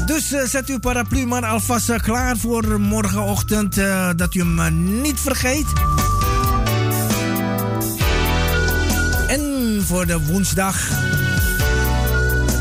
[0.07, 3.75] Dus zet uw paraplu maar alvast klaar voor morgenochtend,
[4.17, 5.67] dat u hem niet vergeet.
[9.29, 10.89] En voor de woensdag,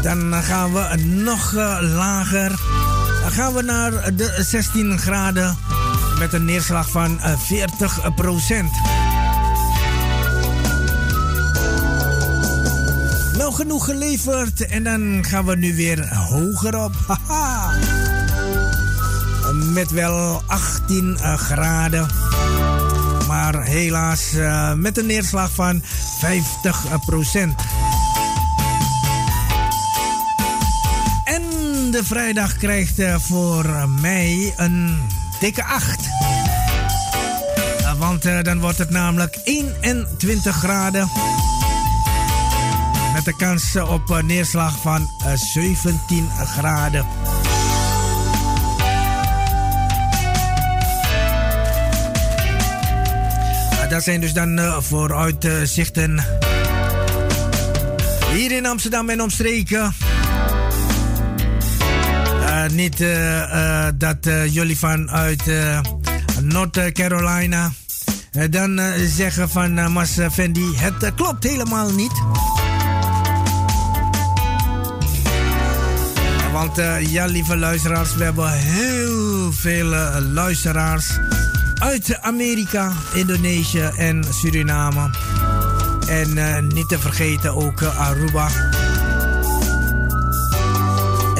[0.02, 2.84] dan gaan we nog lager.
[3.26, 5.58] Dan gaan we naar de 16 graden
[6.20, 8.72] met een neerslag van 40 eh, procent.
[13.38, 16.94] Nou, genoeg geleverd en dan gaan we nu weer hoger op.
[17.08, 17.74] Haha.
[19.54, 22.08] Met wel 18 eh, graden.
[23.28, 25.84] Maar helaas uh, met een neerslag van
[26.20, 27.54] 50 procent.
[32.04, 34.98] Vrijdag krijgt voor mij een
[35.40, 36.00] dikke 8.
[37.98, 41.10] Want uh, dan wordt het namelijk 21 graden.
[43.14, 47.06] Met de kans op uh, neerslag van uh, eh, 17 graden.
[53.90, 56.26] dat zijn dus dan vooruitzichten.
[58.34, 59.94] Hier in Amsterdam en omstreken.
[62.76, 64.18] Eh, niet uh, dat
[64.50, 65.44] jullie vanuit
[66.42, 67.72] North Carolina
[68.50, 72.12] dan zeggen van Mas Fendi, het klopt helemaal niet.
[76.52, 76.76] Want
[77.10, 79.86] ja, lieve luisteraars, we hebben heel veel
[80.34, 81.18] luisteraars
[81.74, 85.10] uit Amerika, Indonesië en Suriname.
[86.08, 88.48] En niet te vergeten ook Aruba.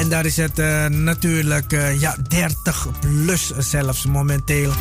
[0.06, 4.72] En daar is het uh, natuurlijk uh, ja, 30 plus zelfs momenteel.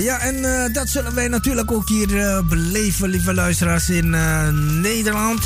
[0.00, 4.10] Ja, en dat zullen wij natuurlijk ook hier beleven, lieve luisteraars, in
[4.80, 5.40] Nederland.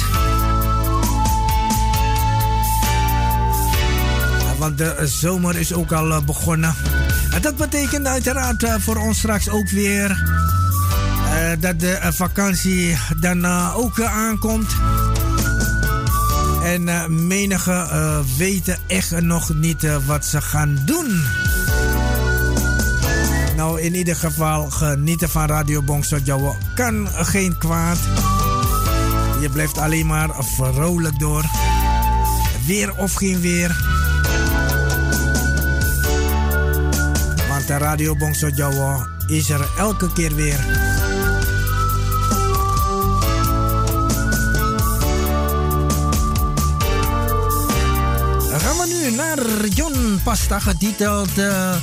[4.59, 6.75] want de zomer is ook al begonnen.
[7.31, 10.23] En dat betekent uiteraard voor ons straks ook weer
[11.61, 14.77] dat de uh, vakantie dan uh, ook aankomt.
[16.63, 16.85] En
[17.27, 17.87] menige
[18.37, 21.23] weten echt nog niet wat ze gaan doen.
[23.57, 26.19] Nou, in ieder geval genieten van Radio Bongso
[26.75, 27.99] kan geen kwaad.
[29.41, 31.45] Je blijft alleen maar vrolijk door.
[32.67, 33.77] Weer of geen weer.
[37.49, 38.49] Want de Radio Bongso
[39.27, 40.92] is er elke keer weer.
[49.75, 51.75] John Pasta getiteld uh,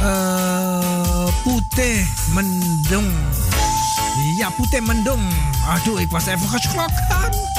[0.00, 3.12] uh, Pute Mendong.
[4.38, 5.22] Ja, Pute Mendong.
[5.68, 7.55] Aduh, ik was even geschrokken.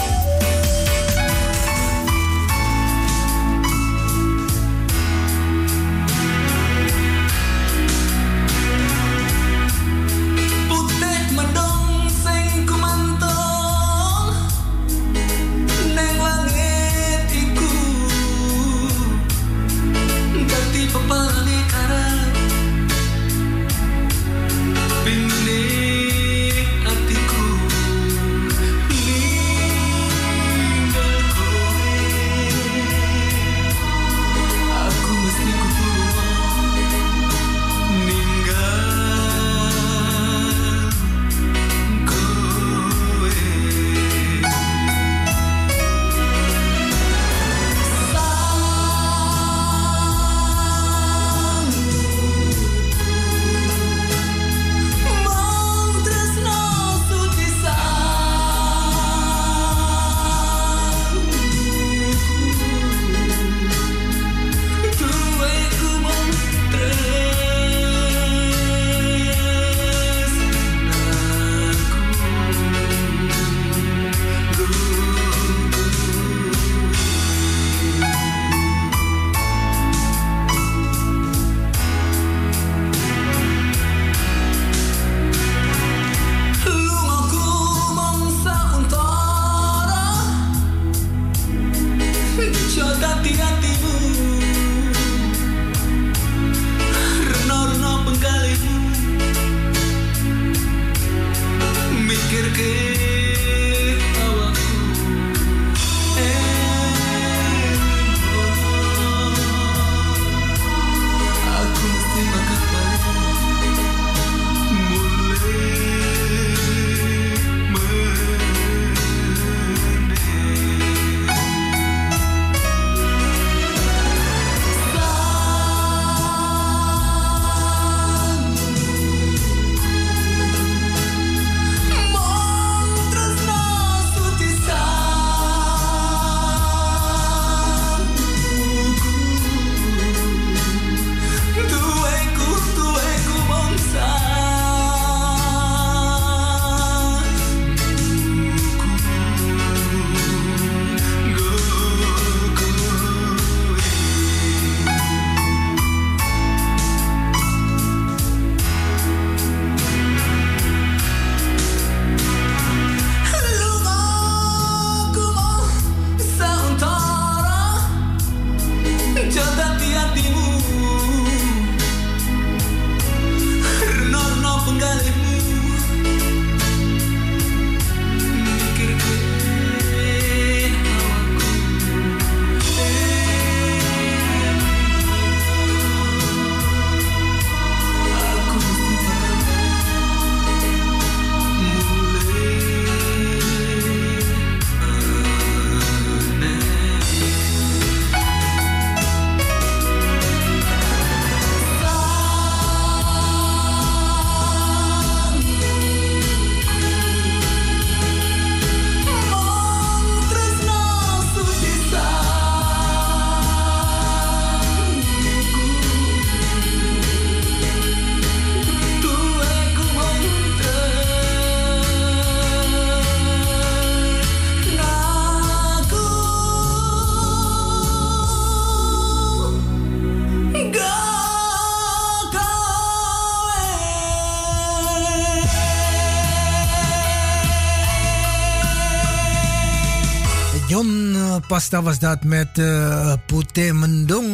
[241.57, 244.25] Pasta was dat met uh, Pute Mendong.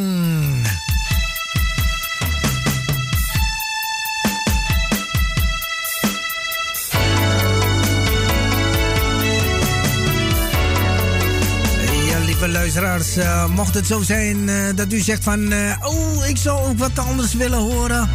[12.48, 15.54] luisteraars, uh, mocht het zo zijn uh, dat u zegt van...
[15.82, 18.10] Oh, ik zou ook wat anders willen horen.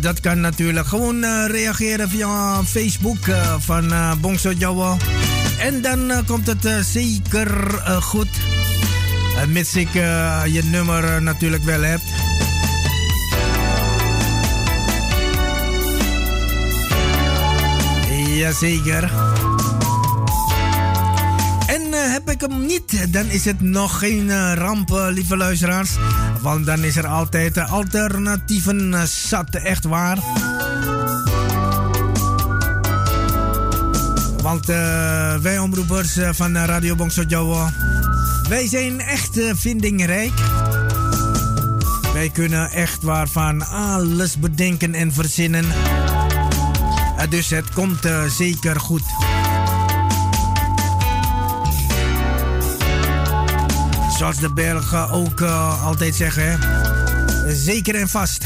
[0.00, 0.86] dat kan natuurlijk.
[0.86, 3.18] Gewoon reageren via Facebook
[3.58, 4.96] van Bongso Jawa.
[5.58, 7.48] En dan komt het zeker
[8.00, 8.28] goed.
[9.48, 12.00] mits ik je nummer natuurlijk wel heb.
[18.36, 19.10] Jazeker.
[21.98, 25.90] Eh, heb ik hem niet, dan is het nog geen ramp, lieve luisteraars.
[26.40, 30.18] Want dan is er altijd alternatieven zat, echt waar.
[34.48, 34.66] Want
[35.42, 37.22] wij omroepers van Radio Bongso
[38.48, 40.32] wij zijn echt vindingrijk.
[42.12, 45.64] Wij kunnen echt waarvan alles bedenken en verzinnen.
[47.28, 49.02] dus het komt zeker goed.
[54.18, 56.58] Zoals de Belgen ook uh, altijd zeggen,
[57.46, 58.44] zeker en vast.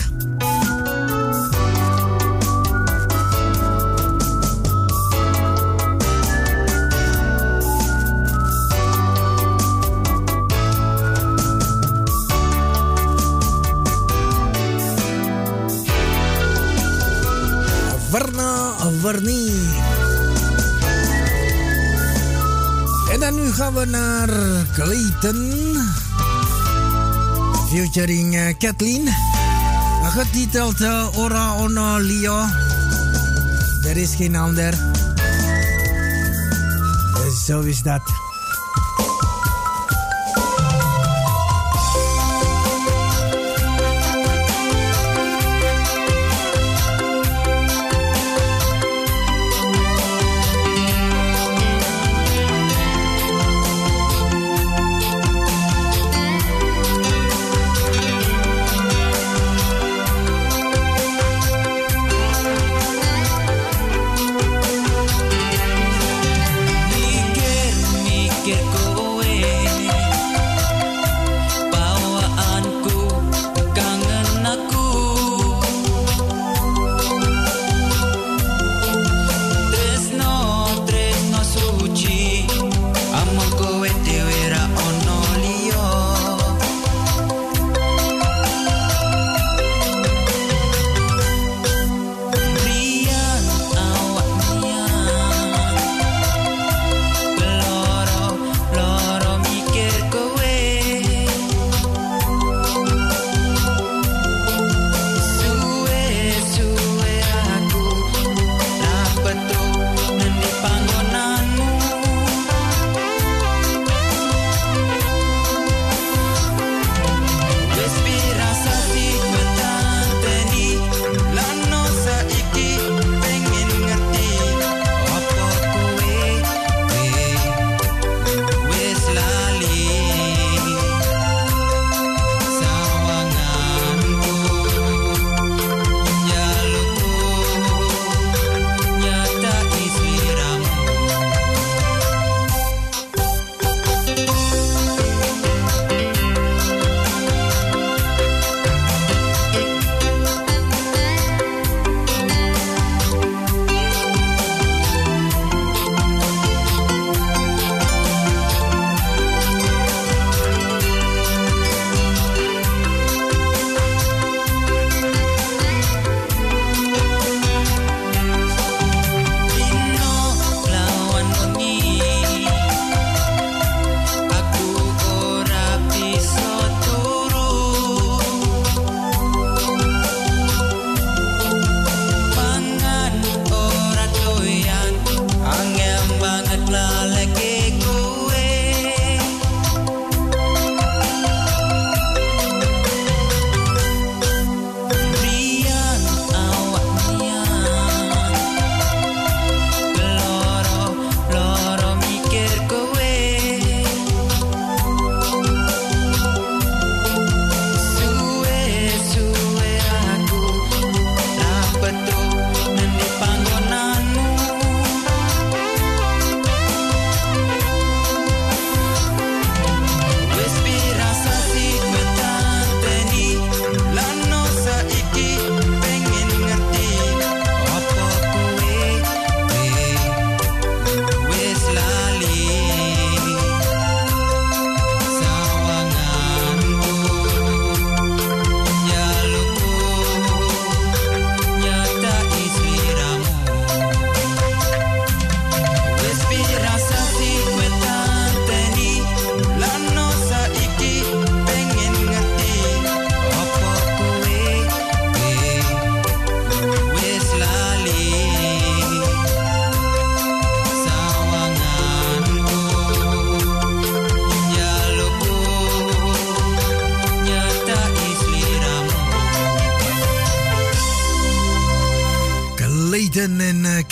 [23.62, 24.28] Gaan naar
[24.72, 25.76] Clayton.
[27.70, 29.08] Featuring uh, Kathleen.
[30.02, 32.44] Getiteld uh, Ora Ono Lio.
[33.84, 34.74] Er is geen ander.
[37.46, 38.21] Zo is dat.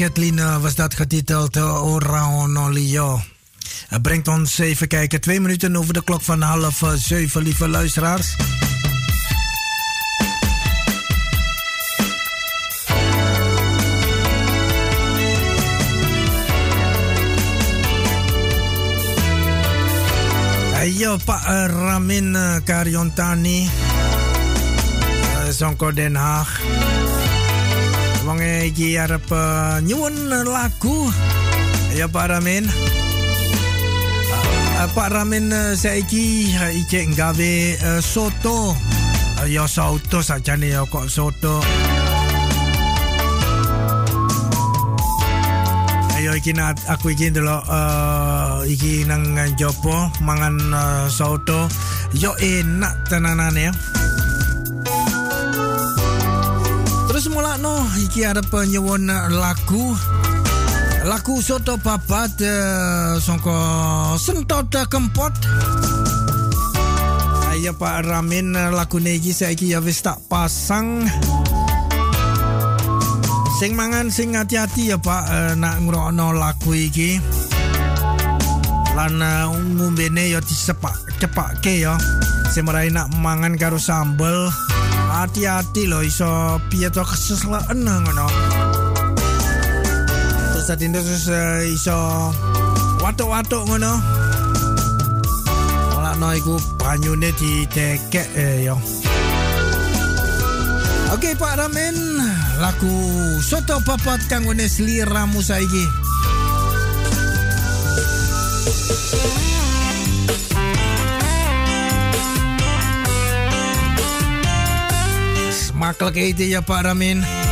[0.01, 3.21] Kathleen was dat getiteld uh, Ora Onolio.
[3.89, 8.35] Het brengt ons even kijken, twee minuten over de klok van half zeven, lieve luisteraars.
[20.99, 23.71] Yo, Pak Ramin Karyontani.
[25.51, 26.61] Songko Den Haag.
[28.31, 29.27] Wong iki arep
[29.83, 31.11] nyuwun lagu.
[31.99, 32.63] Ya Pak Ramin.
[34.95, 37.55] Pak Ramin saiki iki nggawe
[37.99, 38.79] soto.
[39.51, 41.59] Ya soto sajane ya kok soto.
[46.15, 51.67] Ayo iki nak aku iki ndelok uh, iki nang jopo mangan uh, soto.
[52.15, 54.00] Yo enak tenanane ya.
[57.61, 59.05] Terus mula no iki ada penyewon
[59.37, 59.93] lagu
[61.05, 63.53] lagu soto papat uh, songko
[64.17, 65.29] sentot kempot.
[67.53, 71.05] Ayo Pak Ramin lagu iki saiki ya wis tak pasang.
[73.61, 77.21] Sing mangan sing hati-hati ya Pak uh, nak ngrokno lagu iki.
[78.97, 82.01] Lan uh, ngombene ya disepak cepake ya.
[82.57, 84.49] Sing nak mangan karo sambel.
[85.21, 88.25] Hati-hati loh iso piye to keseslaan ngono.
[90.49, 91.93] Terus tadi terus uh, iso
[93.05, 94.01] watuk-watuk ngono.
[95.93, 98.81] Ora no iku banyune ditekek eh, yo.
[101.13, 102.01] Oke okay, Pak Ramen,
[102.57, 102.97] lagu
[103.45, 105.85] soto papat kanggo seliramu saiki.
[115.91, 117.50] Smakelijk eten ya Pak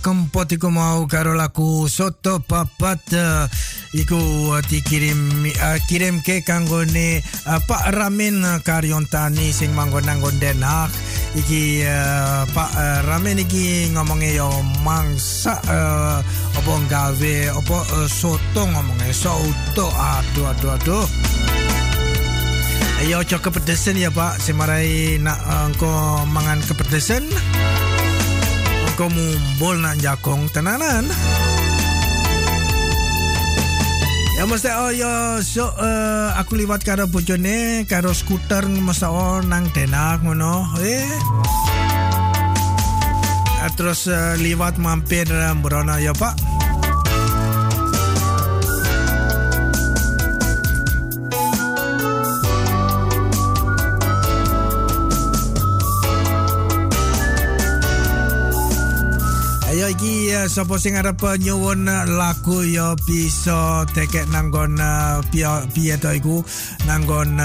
[0.00, 3.00] kempot iku mau karo lagu soto papat.
[3.12, 3.44] Uh,
[3.94, 4.18] iku
[4.54, 10.22] uh, dikirim uh, kirim ke kanggone uh, Pak Ramin uh, Karyontani sing manggon nang
[11.34, 14.50] iki uh, Pak uh, Ramin iki ngomongnya yo
[14.82, 16.18] mangsa uh,
[16.54, 21.06] apa gawe apa uh, soto ngomongnya soto aduh aduh aduh.
[23.00, 24.36] Ayo cok kepedesan ya pak.
[24.44, 27.24] Semarai nak uh, engkau mangan kepedesan
[29.08, 30.50] Mumbul nak jakong.
[30.52, 31.08] Tenanan?
[34.36, 39.68] Ya mesti oh yo so uh, aku liwat karo bojone karo skuter mesti oh nang
[39.72, 40.76] denak ngono.
[40.80, 41.08] Eh.
[43.60, 46.59] Uh, terus uh, liwat mampir uh, Brono ya Pak
[60.00, 65.20] Iki uh, sapa sing arep nyuwun uh, lagu ya bisa tekek nanggon uh,
[65.76, 66.40] piye to iku
[66.88, 67.36] nanggon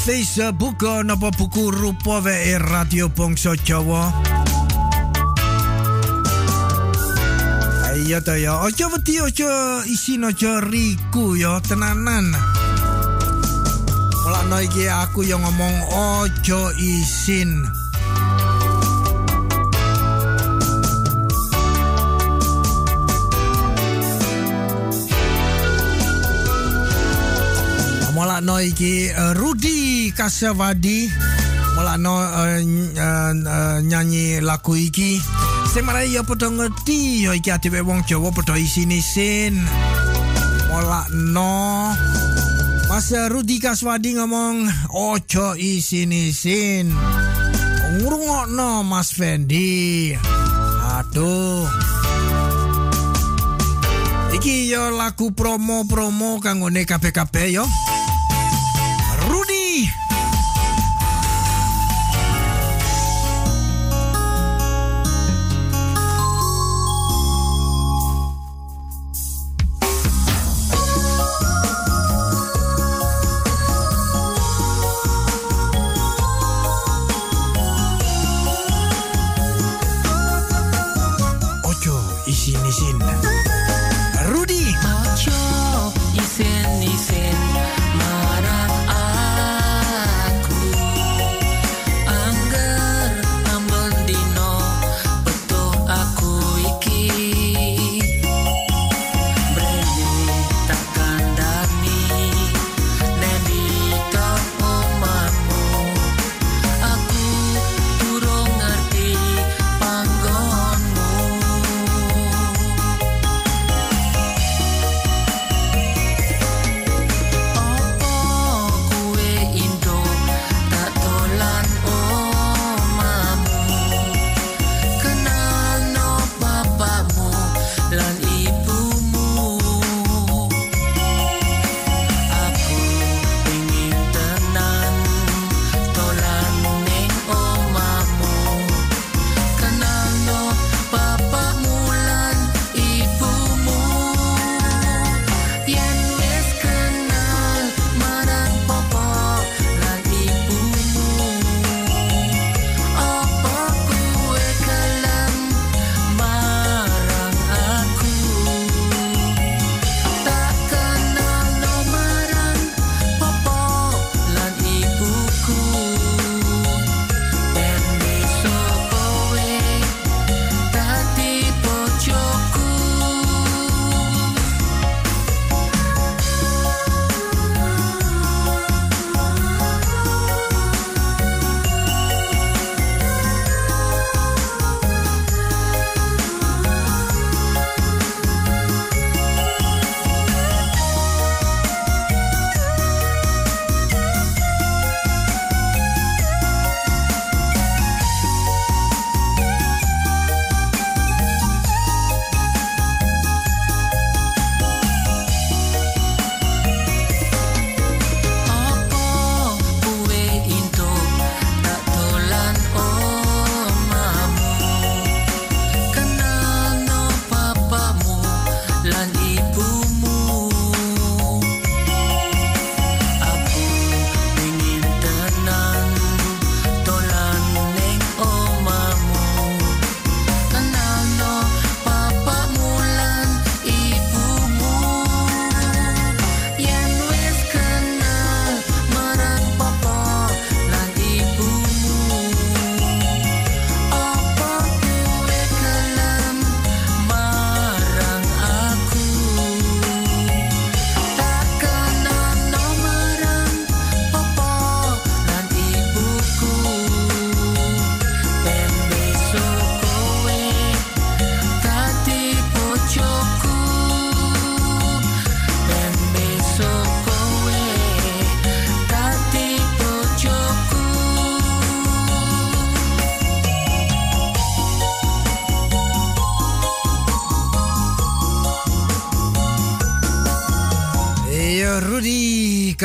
[0.00, 4.08] Facebook napa buku rupa wae Radio Bangsa Jawa.
[7.92, 12.32] Ayo to ya, ojo wedi ojo isin ojo riku ya tenanan.
[14.24, 17.79] Mulane iki aku yang ngomong ojo isin.
[28.40, 31.12] Molakno iki uh, Rudi Kasyawadi
[31.76, 35.20] Molakno uh, uh, uh, nyanyi lagu iki.
[35.68, 39.60] Sing marai ya padha ngerti ya iki adewe wong Jawa padha isin-isin
[40.72, 41.92] Molakno
[42.88, 46.96] Mas Rudi Kaswadi ngomong ojo isin-isin
[48.00, 50.16] Ngrungokno Mas Fendi.
[50.96, 51.68] Aduh.
[54.32, 57.68] Iki yo lagu promo-promo kanggone kabeh-kabeh yo.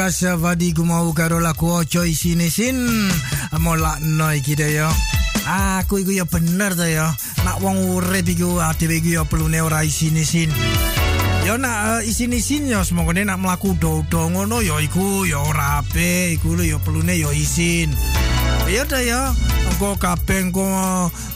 [0.05, 2.77] Kasa vadi mau karo laku ojo isini sin.
[3.57, 4.85] Mola no iki deh yo
[5.49, 7.09] aku iku ya bener to ya.
[7.41, 10.53] Nak wong urip iku adewe iku ya perlune ora isini sin.
[11.41, 16.53] Ya nak uh, isin-isin ya semongone nak mlaku do-do ngono ya iku ora apik, iku
[16.53, 17.89] lho ya perlune ya isin.
[18.69, 19.33] Ya ta ya,
[19.73, 20.65] engko kabeh engko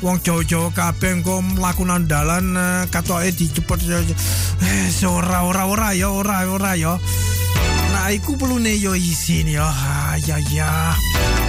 [0.06, 6.14] wong Jawa-Jawa kabeh engko mlaku nang dalan uh, katoke dicepet eh ora ora ora ya
[6.14, 7.02] ora ora ya.
[8.10, 9.70] Iku perlune ya isin ya.
[9.70, 10.98] Ah, ya ya.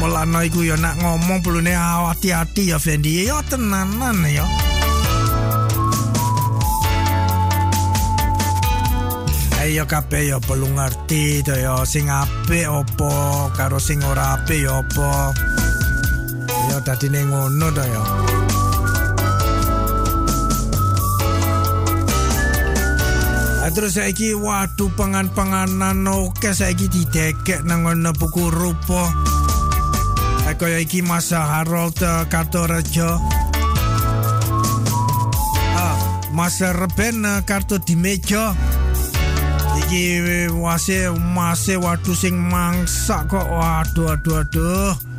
[0.05, 4.45] Mulane iku ya nak ngomong perlune hati-hati ya Fendi ya tenanan ya.
[9.65, 13.13] Ayo kabeh ya perlu ngerti to ya sing apik apa
[13.57, 15.33] karo sing ora apik ya apa.
[16.69, 17.85] Ya dadine ngono to
[23.69, 29.13] Terus saiki waduh pangan-panganan oke saiki didekek nang ngono buku rupa.
[30.61, 31.97] Kaya iki masa Harold
[32.29, 33.17] Kartorejo.
[35.73, 35.97] Ah,
[36.37, 38.53] masa Reben kartu di meja.
[39.87, 40.05] Iki
[40.61, 45.10] wase mase waduh sing mangsak kok waduh aduh aduh.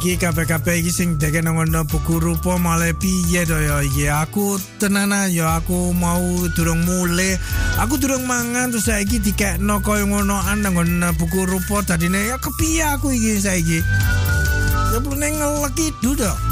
[0.00, 4.08] Iki kabeh-kabeh iki sing deke nang buku rupa malah piye to ya iki?
[4.08, 6.24] Aku tenanan ya aku mau
[6.56, 7.36] durung mule
[7.76, 12.32] aku durung mangan terus saiki dikekno koyo ngono nang ngono buku rupa dadine.
[12.32, 13.84] Ya kepiye aku iki saiki?
[14.88, 16.49] Ya perlu ngelek itu dong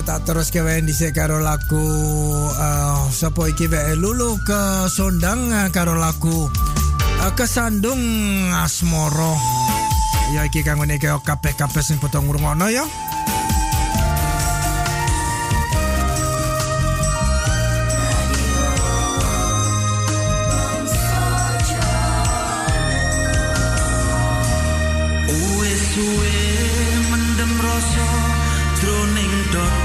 [0.00, 5.52] tak terus ke Wendy sih karo laku uh, eh, Sopo iki wae lulu ke Sondang
[5.52, 8.00] eh, karo laku uh, eh, Kesandung
[8.54, 9.36] Asmoro.
[10.30, 12.86] Ya iki kang ini keo oh, kape-kape sing potong ngurung ya.
[25.90, 26.38] Suwe
[27.10, 28.08] mendem rasa
[28.78, 29.79] droning dot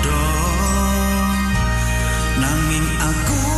[2.76, 3.55] angin aku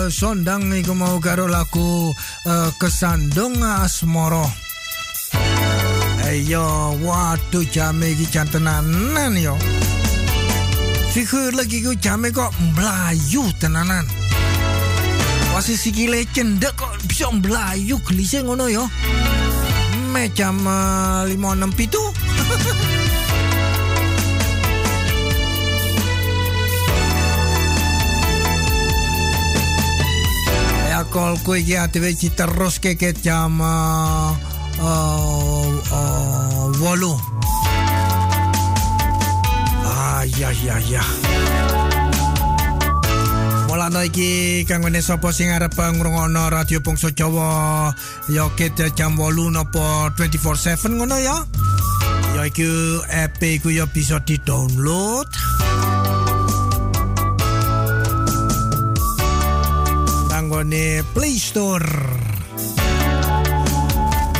[0.00, 2.08] Eh, sondang iku mau karo lagu
[2.48, 4.48] uh, kesandung asmoro.
[6.24, 9.60] Eh, Ayo, waduh jame iki jantenanan yo.
[11.12, 14.08] Figur lagi ku jame kok melayu tenanan.
[15.52, 18.88] Wasi sikile cendek kok bisa melayu gelise ngono yo.
[20.16, 21.28] Me jam 5
[31.10, 34.30] kol ku iki atwe terus keke jam uh,
[34.78, 37.18] uh, wolu.
[39.90, 41.04] Ayah ya ya
[43.66, 47.90] Mula iki kang ngene sapa sing arep ngrungokno radio Bangsa Jawa.
[48.30, 51.42] Ya kita jam 8 napa 24/7 ngono ya.
[52.38, 52.66] Ya iki
[53.10, 55.49] EP ku ya bisa di-download.
[60.60, 61.88] Kanggone Play Store.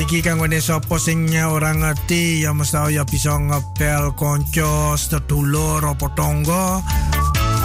[0.04, 6.84] Iki kanggone sapa sing ora ngerti ya mesti ya bisa ngepel konco sedulur apa tangga.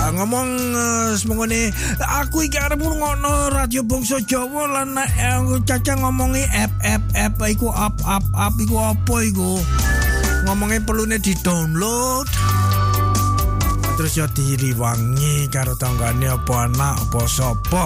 [0.05, 6.71] ngomong uh, semongone aku iki arep ngono radio bangsa Jawa lan uh, caca ngomongi app
[6.85, 9.59] app app iku up up up iku apa iku
[10.85, 12.29] perlu di download
[13.95, 17.83] terus ya diriwangi karo tanggane apa anak apa sapa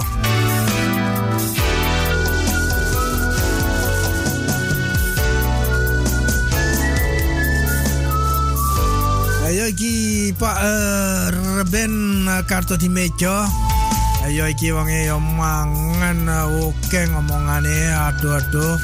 [9.50, 13.50] Ayo iki Pak uh, Reben uh, kartu di meja.
[14.20, 16.28] Ayo iki wonge yo mangan
[16.60, 18.76] oke ngomongane aduh aduh.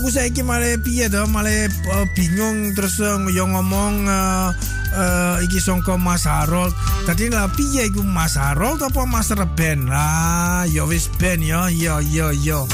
[0.00, 4.48] Aku saiki malah piye to malah uh, bingung terus uh, yo ngomong uh,
[4.96, 6.72] uh, iki songko Mas Harold.
[7.04, 9.90] Tadi lah piye iku Mas Harold apa Mas Reben?
[9.92, 12.64] Ah, yo wis ben yo yo yo yo.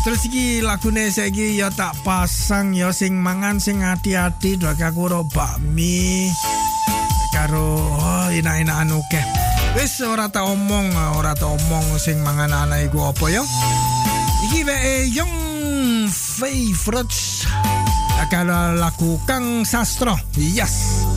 [0.00, 5.22] Terus iki lagune saiki ya tak pasang ya sing mangan sing hati-hati dok aku ro
[5.28, 6.32] bakmi
[7.36, 9.49] karo oh, enak-enakan oke.
[9.78, 13.42] Wis ora tak omong, ora tak omong sing mangan anak iku apa ya.
[14.50, 15.36] Iki wae young
[16.10, 17.46] favorites
[18.30, 20.14] kalau lagu Kang Sastro.
[20.38, 21.09] Yes.